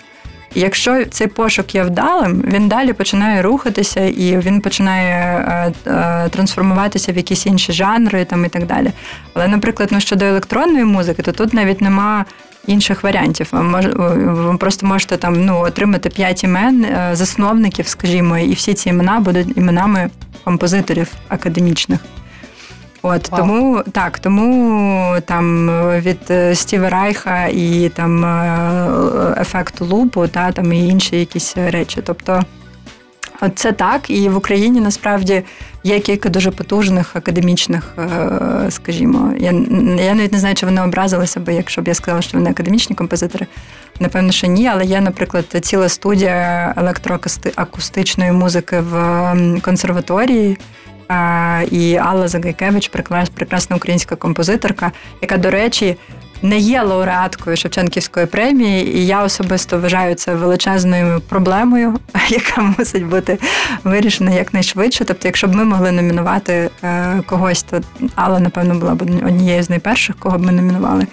І 0.55 0.61
якщо 0.61 1.05
цей 1.05 1.27
пошук 1.27 1.75
є 1.75 1.83
вдалим, 1.83 2.45
він 2.47 2.69
далі 2.69 2.93
починає 2.93 3.43
рухатися 3.43 4.01
і 4.01 4.39
він 4.39 4.61
починає 4.61 5.15
е, 5.49 5.73
е, 5.91 6.29
трансформуватися 6.29 7.13
в 7.13 7.17
якісь 7.17 7.47
інші 7.47 7.73
жанри 7.73 8.25
там, 8.25 8.45
і 8.45 8.49
так 8.49 8.67
далі. 8.67 8.93
Але, 9.35 9.49
наприклад, 9.49 9.89
ну, 9.93 10.01
щодо 10.01 10.25
електронної 10.25 10.85
музики, 10.85 11.23
то 11.23 11.33
тут 11.33 11.55
навіть 11.55 11.81
нема 11.81 12.25
інших 12.69 13.03
варіантів. 13.03 13.49
Ви, 13.53 14.57
просто 14.57 14.87
можете 14.87 15.17
там 15.17 15.45
ну, 15.45 15.61
отримати 15.61 16.09
п'ять 16.09 16.45
імен 16.45 16.85
е, 16.85 17.11
засновників, 17.13 17.89
скажімо, 17.89 18.39
і 18.39 18.53
всі 18.53 18.75
ці 18.75 18.89
імена 18.89 19.21
будуть 19.21 19.57
іменами 19.57 20.11
композиторів 20.45 21.13
академічних. 21.29 22.01
От 23.03 23.31
Вау. 23.31 23.41
тому 23.41 23.83
так, 23.93 24.19
тому 24.19 25.17
там 25.27 25.71
від 26.01 26.19
е, 26.31 26.55
Стіва 26.55 26.91
Райха 26.91 27.47
і 27.47 27.91
там 27.95 28.25
е, 28.25 29.35
ефекту 29.41 29.85
лупу, 29.85 30.29
та 30.29 30.53
там 30.53 30.73
і 30.73 30.89
інші 30.89 31.17
якісь 31.17 31.57
речі. 31.57 32.01
Тобто, 32.05 32.43
це 33.55 33.73
так, 33.73 34.11
і 34.11 34.29
в 34.29 34.37
Україні 34.37 34.81
насправді 34.81 35.43
є 35.85 36.01
кілька 36.01 36.29
дуже 36.29 36.51
потужних 36.51 37.17
академічних, 37.17 37.95
е, 37.99 38.71
скажімо, 38.71 39.33
я, 39.39 39.53
я 40.05 40.15
навіть 40.15 40.33
не 40.33 40.39
знаю, 40.39 40.55
чи 40.55 40.67
вони 40.67 40.83
образилися 40.83 41.41
би, 41.41 41.55
якщо 41.55 41.83
б 41.83 41.89
я 41.89 41.95
сказала, 41.95 42.23
що 42.23 42.39
вони 42.39 42.51
академічні 42.51 42.97
композитори. 42.97 43.47
Напевно, 44.01 44.33
що 44.33 44.47
ні, 44.47 44.69
але 44.69 44.85
є, 44.85 45.01
наприклад, 45.01 45.45
ціла 45.61 45.89
студія 45.89 46.75
електроакустичної 46.77 48.33
музики 48.33 48.81
в 48.81 49.35
консерваторії. 49.63 50.59
І 51.71 51.97
Алла 51.97 52.29
Загайкевич, 52.29 52.91
прекрас- 52.91 53.31
прекрасна 53.35 53.77
українська 53.77 54.17
композиторка, 54.17 54.93
яка, 55.23 55.37
до 55.37 55.51
речі, 55.51 55.97
не 56.43 56.59
є 56.59 56.83
лауреаткою 56.83 57.57
Шевченківської 57.57 58.27
премії, 58.27 58.97
і 58.97 59.07
я 59.07 59.23
особисто 59.23 59.79
вважаю 59.79 60.15
це 60.15 60.35
величезною 60.35 61.21
проблемою, 61.21 61.99
яка 62.29 62.61
мусить 62.61 63.07
бути 63.07 63.39
вирішена 63.85 64.31
якнайшвидше. 64.31 65.05
Тобто, 65.05 65.29
якщо 65.29 65.47
б 65.47 65.55
ми 65.55 65.65
могли 65.65 65.93
номінувати 65.93 66.71
е, 66.85 67.23
когось, 67.27 67.63
то 67.63 67.81
Алла, 68.15 68.41
напевно, 68.41 68.75
була 68.75 68.95
б 68.95 69.03
однією 69.03 69.63
з 69.63 69.71
найперших, 69.71 70.17
кого 70.19 70.39
б 70.39 70.43
ми 70.43 70.53
номінували. 70.53 71.07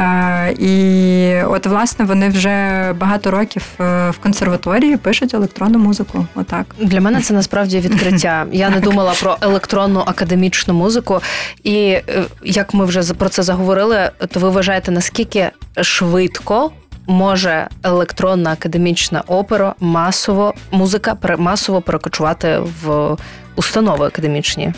Е, 0.00 0.54
І 0.58 1.42
от, 1.44 1.66
власне, 1.66 2.04
вони 2.04 2.28
вже 2.28 2.92
багато 2.92 3.30
років 3.30 3.62
е, 3.80 4.10
в 4.10 4.18
консерваторії 4.18 4.96
пишуть 4.96 5.34
електронну 5.34 5.78
музику. 5.78 6.26
Отак. 6.34 6.66
Для 6.78 7.00
мене 7.00 7.20
це 7.20 7.34
насправді 7.34 7.80
відкриття. 7.80 8.46
Я 8.52 8.70
не 8.70 8.80
думала 8.80 9.12
про 9.20 9.36
електронну 9.40 10.00
академічну 10.00 10.74
музику. 10.74 11.20
І 11.64 11.76
е, 11.78 12.02
як 12.44 12.74
ми 12.74 12.84
вже 12.84 13.14
про 13.14 13.28
це 13.28 13.42
заговорили, 13.42 14.10
то 14.28 14.40
ви 14.40 14.50
вважаєте, 14.50 14.90
наскільки 14.90 15.50
швидко 15.82 16.70
може 17.06 17.68
електронна 17.82 18.52
академічна 18.52 19.22
опера 19.26 19.74
масово 19.80 20.54
музика 20.70 21.16
масово 21.38 21.80
перекочувати 21.80 22.58
в 22.84 23.16
установи 23.56 24.06
академічні? 24.06 24.72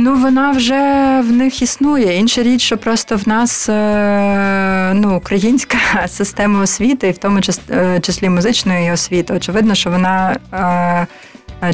Ну, 0.00 0.14
вона 0.14 0.50
вже 0.50 0.74
в 1.20 1.32
них 1.32 1.62
існує. 1.62 2.16
Інша 2.16 2.42
річ, 2.42 2.62
що 2.62 2.78
просто 2.78 3.16
в 3.16 3.28
нас 3.28 3.68
е, 3.68 4.92
ну, 4.94 5.16
українська 5.16 5.78
система 6.08 6.60
освіти, 6.60 7.08
і 7.08 7.10
в 7.10 7.18
тому 7.18 7.40
е, 7.70 8.00
числі 8.00 8.28
музичної 8.28 8.92
освіти, 8.92 9.34
очевидно, 9.34 9.74
що 9.74 9.90
вона. 9.90 10.36
е, 10.54 11.06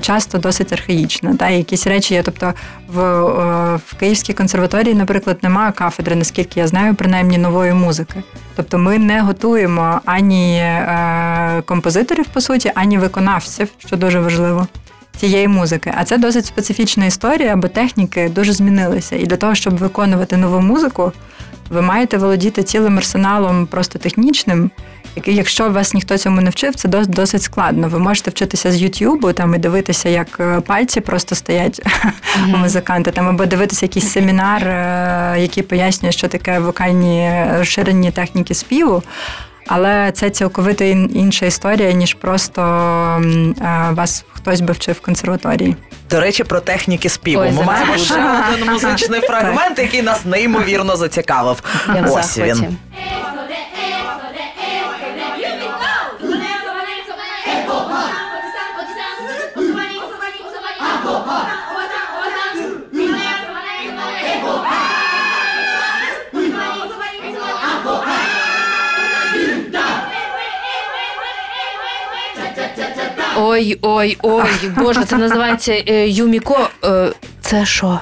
Часто 0.00 0.38
досить 0.38 0.72
архаїчна. 0.72 1.34
Та 1.36 1.48
якісь 1.48 1.86
речі 1.86 2.14
є. 2.14 2.22
Тобто 2.22 2.52
в, 2.88 3.02
в 3.76 3.94
Київській 4.00 4.32
консерваторії, 4.32 4.94
наприклад, 4.94 5.38
немає 5.42 5.72
кафедри, 5.72 6.16
наскільки 6.16 6.60
я 6.60 6.66
знаю, 6.66 6.94
принаймні 6.94 7.38
нової 7.38 7.72
музики. 7.72 8.22
Тобто 8.56 8.78
ми 8.78 8.98
не 8.98 9.20
готуємо 9.20 10.00
ані 10.04 10.64
композиторів, 11.64 12.26
по 12.26 12.40
суті, 12.40 12.72
ані 12.74 12.98
виконавців, 12.98 13.68
що 13.78 13.96
дуже 13.96 14.20
важливо 14.20 14.66
цієї 15.16 15.48
музики. 15.48 15.94
А 15.96 16.04
це 16.04 16.18
досить 16.18 16.46
специфічна 16.46 17.06
історія, 17.06 17.56
бо 17.56 17.68
техніки 17.68 18.28
дуже 18.34 18.52
змінилися. 18.52 19.16
І 19.16 19.26
для 19.26 19.36
того, 19.36 19.54
щоб 19.54 19.76
виконувати 19.76 20.36
нову 20.36 20.60
музику, 20.60 21.12
ви 21.70 21.82
маєте 21.82 22.18
володіти 22.18 22.62
цілим 22.62 22.98
арсеналом 22.98 23.66
просто 23.66 23.98
технічним. 23.98 24.70
який, 25.16 25.34
Якщо 25.34 25.70
вас 25.70 25.94
ніхто 25.94 26.18
цьому 26.18 26.40
не 26.40 26.50
вчив, 26.50 26.74
це 26.74 26.88
досить 26.88 27.42
складно. 27.42 27.88
Ви 27.88 27.98
можете 27.98 28.30
вчитися 28.30 28.72
з 28.72 28.82
Ютубу 28.82 29.32
там 29.32 29.54
і 29.54 29.58
дивитися, 29.58 30.08
як 30.08 30.40
е, 30.40 30.60
пальці 30.60 31.00
просто 31.00 31.34
стоять 31.34 31.80
у 32.54 32.56
музиканта, 32.56 33.10
там 33.10 33.28
або 33.28 33.46
дивитися 33.46 33.86
якийсь 33.86 34.12
семінар, 34.12 34.68
е, 34.68 35.36
який 35.38 35.62
пояснює, 35.62 36.12
що 36.12 36.28
таке 36.28 36.58
вокальні 36.58 37.44
розширені 37.58 38.10
техніки 38.10 38.54
співу. 38.54 39.02
Але 39.66 40.12
це 40.12 40.30
цілковито 40.30 40.84
інша 40.84 41.46
історія, 41.46 41.92
ніж 41.92 42.14
просто 42.14 42.62
е, 42.62 43.90
вас 43.90 44.24
хтось 44.32 44.60
би 44.60 44.72
вчив 44.72 44.94
в 44.94 45.00
консерваторії. 45.00 45.76
До 46.10 46.20
речі, 46.20 46.44
про 46.44 46.60
техніки 46.60 47.08
співу. 47.08 47.42
Ой, 47.42 47.52
Ми 47.52 47.62
маємо 47.62 47.96
ще 47.96 48.14
один 48.52 48.70
музичний 48.70 49.20
фрагмент, 49.20 49.78
який 49.78 50.02
нас 50.02 50.24
неймовірно 50.24 50.96
зацікавив. 50.96 51.62
Я 51.94 52.06
Ось 52.10 52.38
він. 52.38 52.76
Ой, 73.36 73.78
ой, 73.82 74.18
ой, 74.22 74.44
боже, 74.76 75.04
це 75.04 75.16
називається 75.16 75.72
е, 75.88 76.08
Юміко. 76.08 76.68
Е, 76.84 77.12
Це 77.40 77.64
що? 77.66 78.00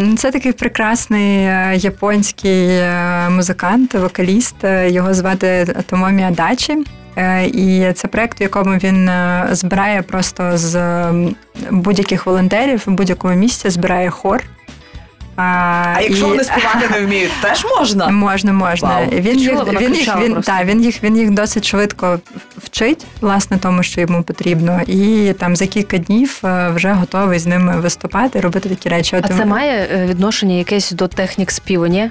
Ну 0.00 0.16
це 0.16 0.30
такий 0.30 0.52
прекрасний 0.52 1.36
е, 1.36 1.72
японський 1.76 2.82
музикант, 3.30 3.94
вокаліст. 3.94 4.56
Його 4.86 5.14
звати 5.14 5.74
Томомі 5.86 6.22
Адачі. 6.22 6.84
І 7.44 7.92
це 7.94 8.08
проект, 8.08 8.40
в 8.40 8.42
якому 8.42 8.74
він 8.74 9.10
збирає 9.50 10.02
просто 10.02 10.50
з 10.54 10.76
будь-яких 11.70 12.26
волонтерів 12.26 12.82
в 12.86 12.90
будь-якому 12.90 13.34
місці 13.34 13.70
збирає 13.70 14.10
хор. 14.10 14.42
А 15.40 16.00
якщо 16.00 16.26
і- 16.26 16.28
вони 16.28 16.44
співати 16.44 16.88
не 16.90 17.06
вміють, 17.06 17.32
теж 17.42 17.66
можна? 17.78 18.08
Можна, 18.08 18.52
можна. 18.52 18.88
Вау. 18.88 19.06
Він 19.12 19.38
їх, 19.38 19.50
Чула, 19.50 19.64
він, 19.80 19.94
їх, 19.94 20.16
він, 20.20 20.42
та, 20.42 20.64
він, 20.64 20.82
їх, 20.82 21.02
він 21.02 21.16
їх 21.16 21.30
досить 21.30 21.64
швидко 21.64 22.20
вчить, 22.58 23.06
власне, 23.20 23.58
тому, 23.58 23.82
що 23.82 24.00
йому 24.00 24.22
потрібно. 24.22 24.80
І 24.86 25.32
там 25.38 25.56
за 25.56 25.66
кілька 25.66 25.98
днів 25.98 26.40
е, 26.44 26.70
вже 26.74 26.92
готовий 26.92 27.38
з 27.38 27.46
ними 27.46 27.80
виступати, 27.80 28.40
робити 28.40 28.68
такі 28.68 28.88
речі. 28.88 29.16
А 29.16 29.18
От, 29.18 29.36
це 29.36 29.44
має 29.44 29.88
е, 29.92 30.06
відношення 30.06 30.54
якесь 30.54 30.90
до 30.92 31.08
технік 31.08 31.50
співу, 31.50 31.86
ні? 31.86 32.10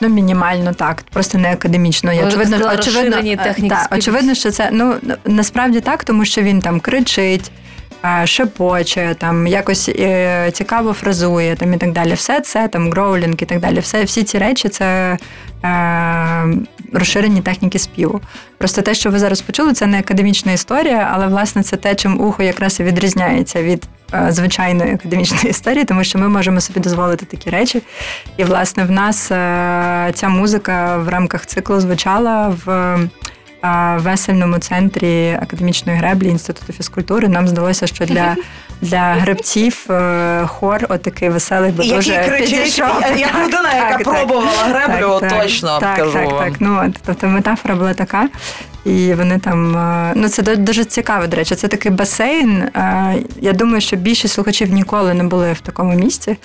Ну, 0.00 0.08
мінімально 0.08 0.72
так, 0.72 1.02
просто 1.12 1.38
не 1.38 1.52
академічно. 1.52 2.12
Ви 2.14 2.26
Очевидно, 2.26 2.70
очевидно, 2.78 3.16
е, 3.16 3.68
та, 3.68 3.88
очевидно, 3.90 4.34
що 4.34 4.50
це 4.50 4.68
ну 4.72 4.94
насправді 5.24 5.80
так, 5.80 6.04
тому 6.04 6.24
що 6.24 6.42
він 6.42 6.60
там 6.60 6.80
кричить. 6.80 7.50
Шепоче, 8.24 9.16
там 9.18 9.46
якось 9.46 9.88
е, 9.88 10.50
цікаво 10.52 10.92
фразує, 10.92 11.56
там 11.56 11.74
і 11.74 11.76
так 11.76 11.92
далі. 11.92 12.14
Все 12.14 12.40
це 12.40 12.68
там 12.68 12.90
гроулінг 12.90 13.36
і 13.42 13.44
так 13.44 13.60
далі. 13.60 13.80
Все, 13.80 14.04
всі 14.04 14.22
ці 14.22 14.38
речі 14.38 14.68
це 14.68 15.18
е, 15.64 16.46
розширені 16.92 17.40
техніки 17.40 17.78
співу. 17.78 18.20
Просто 18.58 18.82
те, 18.82 18.94
що 18.94 19.10
ви 19.10 19.18
зараз 19.18 19.40
почули, 19.40 19.72
це 19.72 19.86
не 19.86 19.98
академічна 19.98 20.52
історія, 20.52 21.10
але 21.12 21.26
власне 21.26 21.62
це 21.62 21.76
те, 21.76 21.94
чим 21.94 22.20
ухо 22.20 22.42
якраз 22.42 22.80
і 22.80 22.84
відрізняється 22.84 23.62
від 23.62 23.84
е, 24.14 24.26
звичайної 24.30 24.94
академічної 24.94 25.50
історії, 25.50 25.84
тому 25.84 26.04
що 26.04 26.18
ми 26.18 26.28
можемо 26.28 26.60
собі 26.60 26.80
дозволити 26.80 27.26
такі 27.26 27.50
речі. 27.50 27.82
І 28.36 28.44
власне 28.44 28.84
в 28.84 28.90
нас 28.90 29.26
ця 30.14 30.28
музика 30.28 30.96
в 30.98 31.08
рамках 31.08 31.46
циклу 31.46 31.80
звучала 31.80 32.56
в. 32.64 32.98
Весельному 33.98 34.58
центрі 34.58 35.38
академічної 35.42 35.98
греблі 35.98 36.28
інституту 36.28 36.72
фізкультури 36.72 37.28
нам 37.28 37.48
здалося, 37.48 37.86
що 37.86 38.04
для, 38.06 38.36
для 38.80 38.98
гребців 39.14 39.86
е, 39.90 40.46
хор 40.46 40.86
отакий 40.88 41.28
веселий, 41.28 41.70
бо 41.72 41.82
Який 41.82 41.96
дуже 41.96 42.24
кричить, 42.24 42.50
підійшов. 42.50 42.88
я- 43.00 43.16
як 43.16 43.30
людина, 43.44 43.74
яка 43.74 43.98
пробувала 43.98 44.48
греблю, 44.68 45.20
точно 45.38 45.78
так, 45.78 45.96
кажу 45.96 46.12
так, 46.12 46.26
вам. 46.32 46.38
так. 46.44 46.52
Ну 46.60 46.82
от 46.86 47.00
тобто 47.06 47.26
метафора 47.26 47.74
була 47.74 47.94
така. 47.94 48.28
І 48.84 49.14
вони 49.14 49.38
там, 49.38 49.76
е, 49.76 50.12
ну 50.16 50.28
це 50.28 50.56
дуже 50.56 50.84
цікаво, 50.84 51.26
до 51.26 51.36
речі. 51.36 51.54
Це 51.54 51.68
такий 51.68 51.92
басейн. 51.92 52.62
Е, 52.62 53.14
Я 53.40 53.52
думаю, 53.52 53.80
що 53.80 53.96
більшість 53.96 54.34
слухачів 54.34 54.72
ніколи 54.72 55.14
не 55.14 55.24
були 55.24 55.52
в 55.52 55.60
такому 55.60 55.92
місці. 55.94 56.36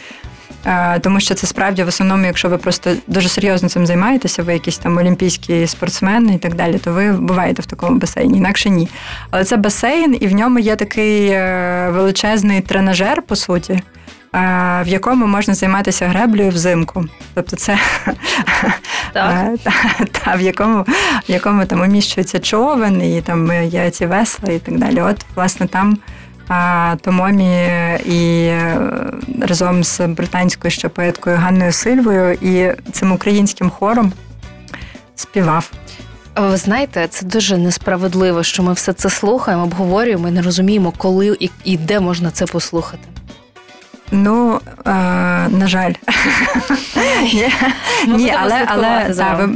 Е, 0.65 0.99
Тому 0.99 1.19
що 1.19 1.33
це 1.35 1.47
справді 1.47 1.83
в 1.83 1.87
основному, 1.87 2.25
якщо 2.25 2.49
ви 2.49 2.57
просто 2.57 2.91
дуже 3.07 3.29
серйозно 3.29 3.69
цим 3.69 3.85
займаєтеся, 3.85 4.43
ви 4.43 4.53
якийсь 4.53 4.77
там 4.77 4.97
олімпійський 4.97 5.67
спортсмен 5.67 6.29
і 6.33 6.37
так 6.37 6.55
далі, 6.55 6.77
то 6.77 6.91
ви 6.91 7.11
буваєте 7.11 7.61
в 7.61 7.65
такому 7.65 7.99
басейні, 7.99 8.37
інакше 8.37 8.69
ні. 8.69 8.89
Але 9.31 9.43
це 9.43 9.57
басейн, 9.57 10.17
і 10.19 10.27
в 10.27 10.33
ньому 10.33 10.59
є 10.59 10.75
такий 10.75 11.27
е, 11.29 11.89
величезний 11.91 12.61
тренажер, 12.61 13.21
по 13.21 13.35
суті, 13.35 13.73
е, 13.73 13.81
в 14.83 14.87
якому 14.87 15.25
можна 15.27 15.53
займатися 15.53 16.07
греблею 16.07 16.49
взимку. 16.51 17.05
Тобто 17.33 17.55
це 17.55 17.77
Так. 19.13 19.45
та, 19.63 19.71
та, 20.11 20.35
в 20.35 20.41
якому, 20.41 20.81
в 21.29 21.31
якому 21.31 21.65
там 21.65 21.81
уміщується 21.81 22.39
човен, 22.39 23.01
і 23.03 23.21
там 23.21 23.63
є 23.63 23.89
ці 23.89 24.05
весла 24.05 24.49
і 24.53 24.59
так 24.59 24.77
далі. 24.77 25.01
От, 25.01 25.25
власне, 25.35 25.67
там 25.67 25.97
Томомі 27.01 27.63
і 28.05 28.45
е, 28.45 28.77
разом 29.41 29.83
з 29.83 29.99
британською 30.07 30.71
ще 30.71 30.89
поеткою 30.89 31.37
Ганною 31.37 31.71
Сильвою 31.71 32.33
і 32.33 32.71
цим 32.91 33.11
українським 33.11 33.69
хором 33.69 34.13
співав. 35.15 35.71
Ви 36.35 36.57
знаєте, 36.57 37.07
це 37.07 37.25
дуже 37.25 37.57
несправедливо, 37.57 38.43
що 38.43 38.63
ми 38.63 38.73
все 38.73 38.93
це 38.93 39.09
слухаємо, 39.09 39.63
обговорюємо 39.63 40.27
і 40.27 40.31
не 40.31 40.41
розуміємо, 40.41 40.93
коли 40.97 41.37
і, 41.39 41.49
і 41.63 41.77
де 41.77 41.99
можна 41.99 42.31
це 42.31 42.45
послухати. 42.45 43.03
Ну, 44.11 44.59
е, 44.85 44.91
на 45.49 45.67
жаль. 45.67 45.93
Ні, 48.07 48.35
але, 48.39 48.65
але 48.67 49.13
та, 49.17 49.33
ви, 49.33 49.47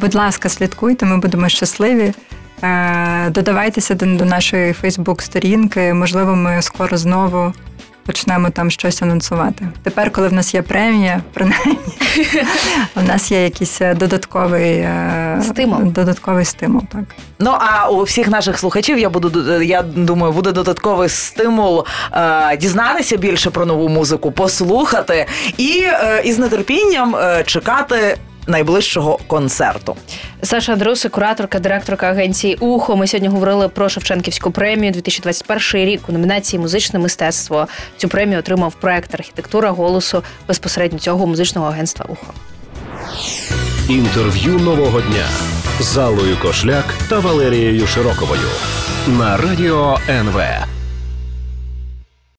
будь 0.00 0.14
ласка, 0.14 0.48
слідкуйте, 0.48 1.06
ми 1.06 1.18
будемо 1.18 1.48
щасливі. 1.48 2.14
Е, 2.62 3.30
Додавайтеся 3.30 3.94
до, 3.94 4.06
нашої 4.06 4.72
Фейсбук-сторінки. 4.72 5.94
Можливо, 5.94 6.36
ми 6.36 6.62
скоро 6.62 6.96
знову 6.96 7.52
почнемо 8.08 8.50
там 8.50 8.70
щось 8.70 9.02
анонсувати. 9.02 9.68
Тепер, 9.82 10.10
коли 10.10 10.28
в 10.28 10.32
нас 10.32 10.54
є 10.54 10.62
премія, 10.62 11.20
принаймні, 11.32 11.78
у 12.96 13.02
нас 13.02 13.32
є 13.32 13.44
якийсь 13.44 13.80
е, 13.80 13.94
додатковий 13.94 14.76
е, 14.78 15.40
Стимул. 15.42 15.82
Додатковий 15.82 16.44
стимул, 16.44 16.82
так. 16.92 17.02
Ну 17.38 17.54
а 17.60 17.88
у 17.90 18.02
всіх 18.02 18.28
наших 18.28 18.58
слухачів 18.58 18.98
я 18.98 19.10
буду 19.10 19.62
я 19.62 19.82
думаю, 19.82 20.32
буде 20.32 20.52
додатковий 20.52 21.08
стимул 21.08 21.86
е, 22.12 22.56
дізнатися 22.56 23.16
більше 23.16 23.50
про 23.50 23.66
нову 23.66 23.88
музику, 23.88 24.32
послухати 24.32 25.26
і 25.56 25.82
е, 25.84 26.22
із 26.24 26.38
нетерпінням 26.38 27.16
е, 27.16 27.44
чекати 27.46 28.16
найближчого 28.48 29.18
концерту. 29.26 29.96
Саша 30.42 30.72
Андрусик, 30.72 31.12
кураторка, 31.12 31.58
директорка 31.58 32.06
агенції 32.06 32.54
Ухо. 32.54 32.96
Ми 32.96 33.06
сьогодні 33.06 33.28
говорили 33.28 33.68
про 33.68 33.88
Шевченківську 33.88 34.50
премію 34.50 34.92
2021 34.92 35.86
рік 35.88 36.00
у 36.08 36.12
номінації 36.12 36.60
Музичне 36.60 36.98
мистецтво. 36.98 37.68
Цю 37.96 38.08
премію 38.08 38.38
отримав 38.38 38.74
проект 38.74 39.14
Архітектура 39.14 39.70
голосу 39.70 40.22
безпосередньо 40.48 40.98
цього 40.98 41.26
музичного 41.26 41.68
агентства 41.68 42.06
Ухо. 42.08 42.32
Інтерв'ю 43.88 44.52
нового 44.52 45.00
дня 45.00 45.26
з 45.80 45.98
Аллою 45.98 46.36
Кошляк 46.42 46.94
та 47.08 47.18
Валерією 47.18 47.86
Широковою 47.86 48.48
на 49.06 49.36
радіо 49.36 49.98
НВ. 50.08 50.40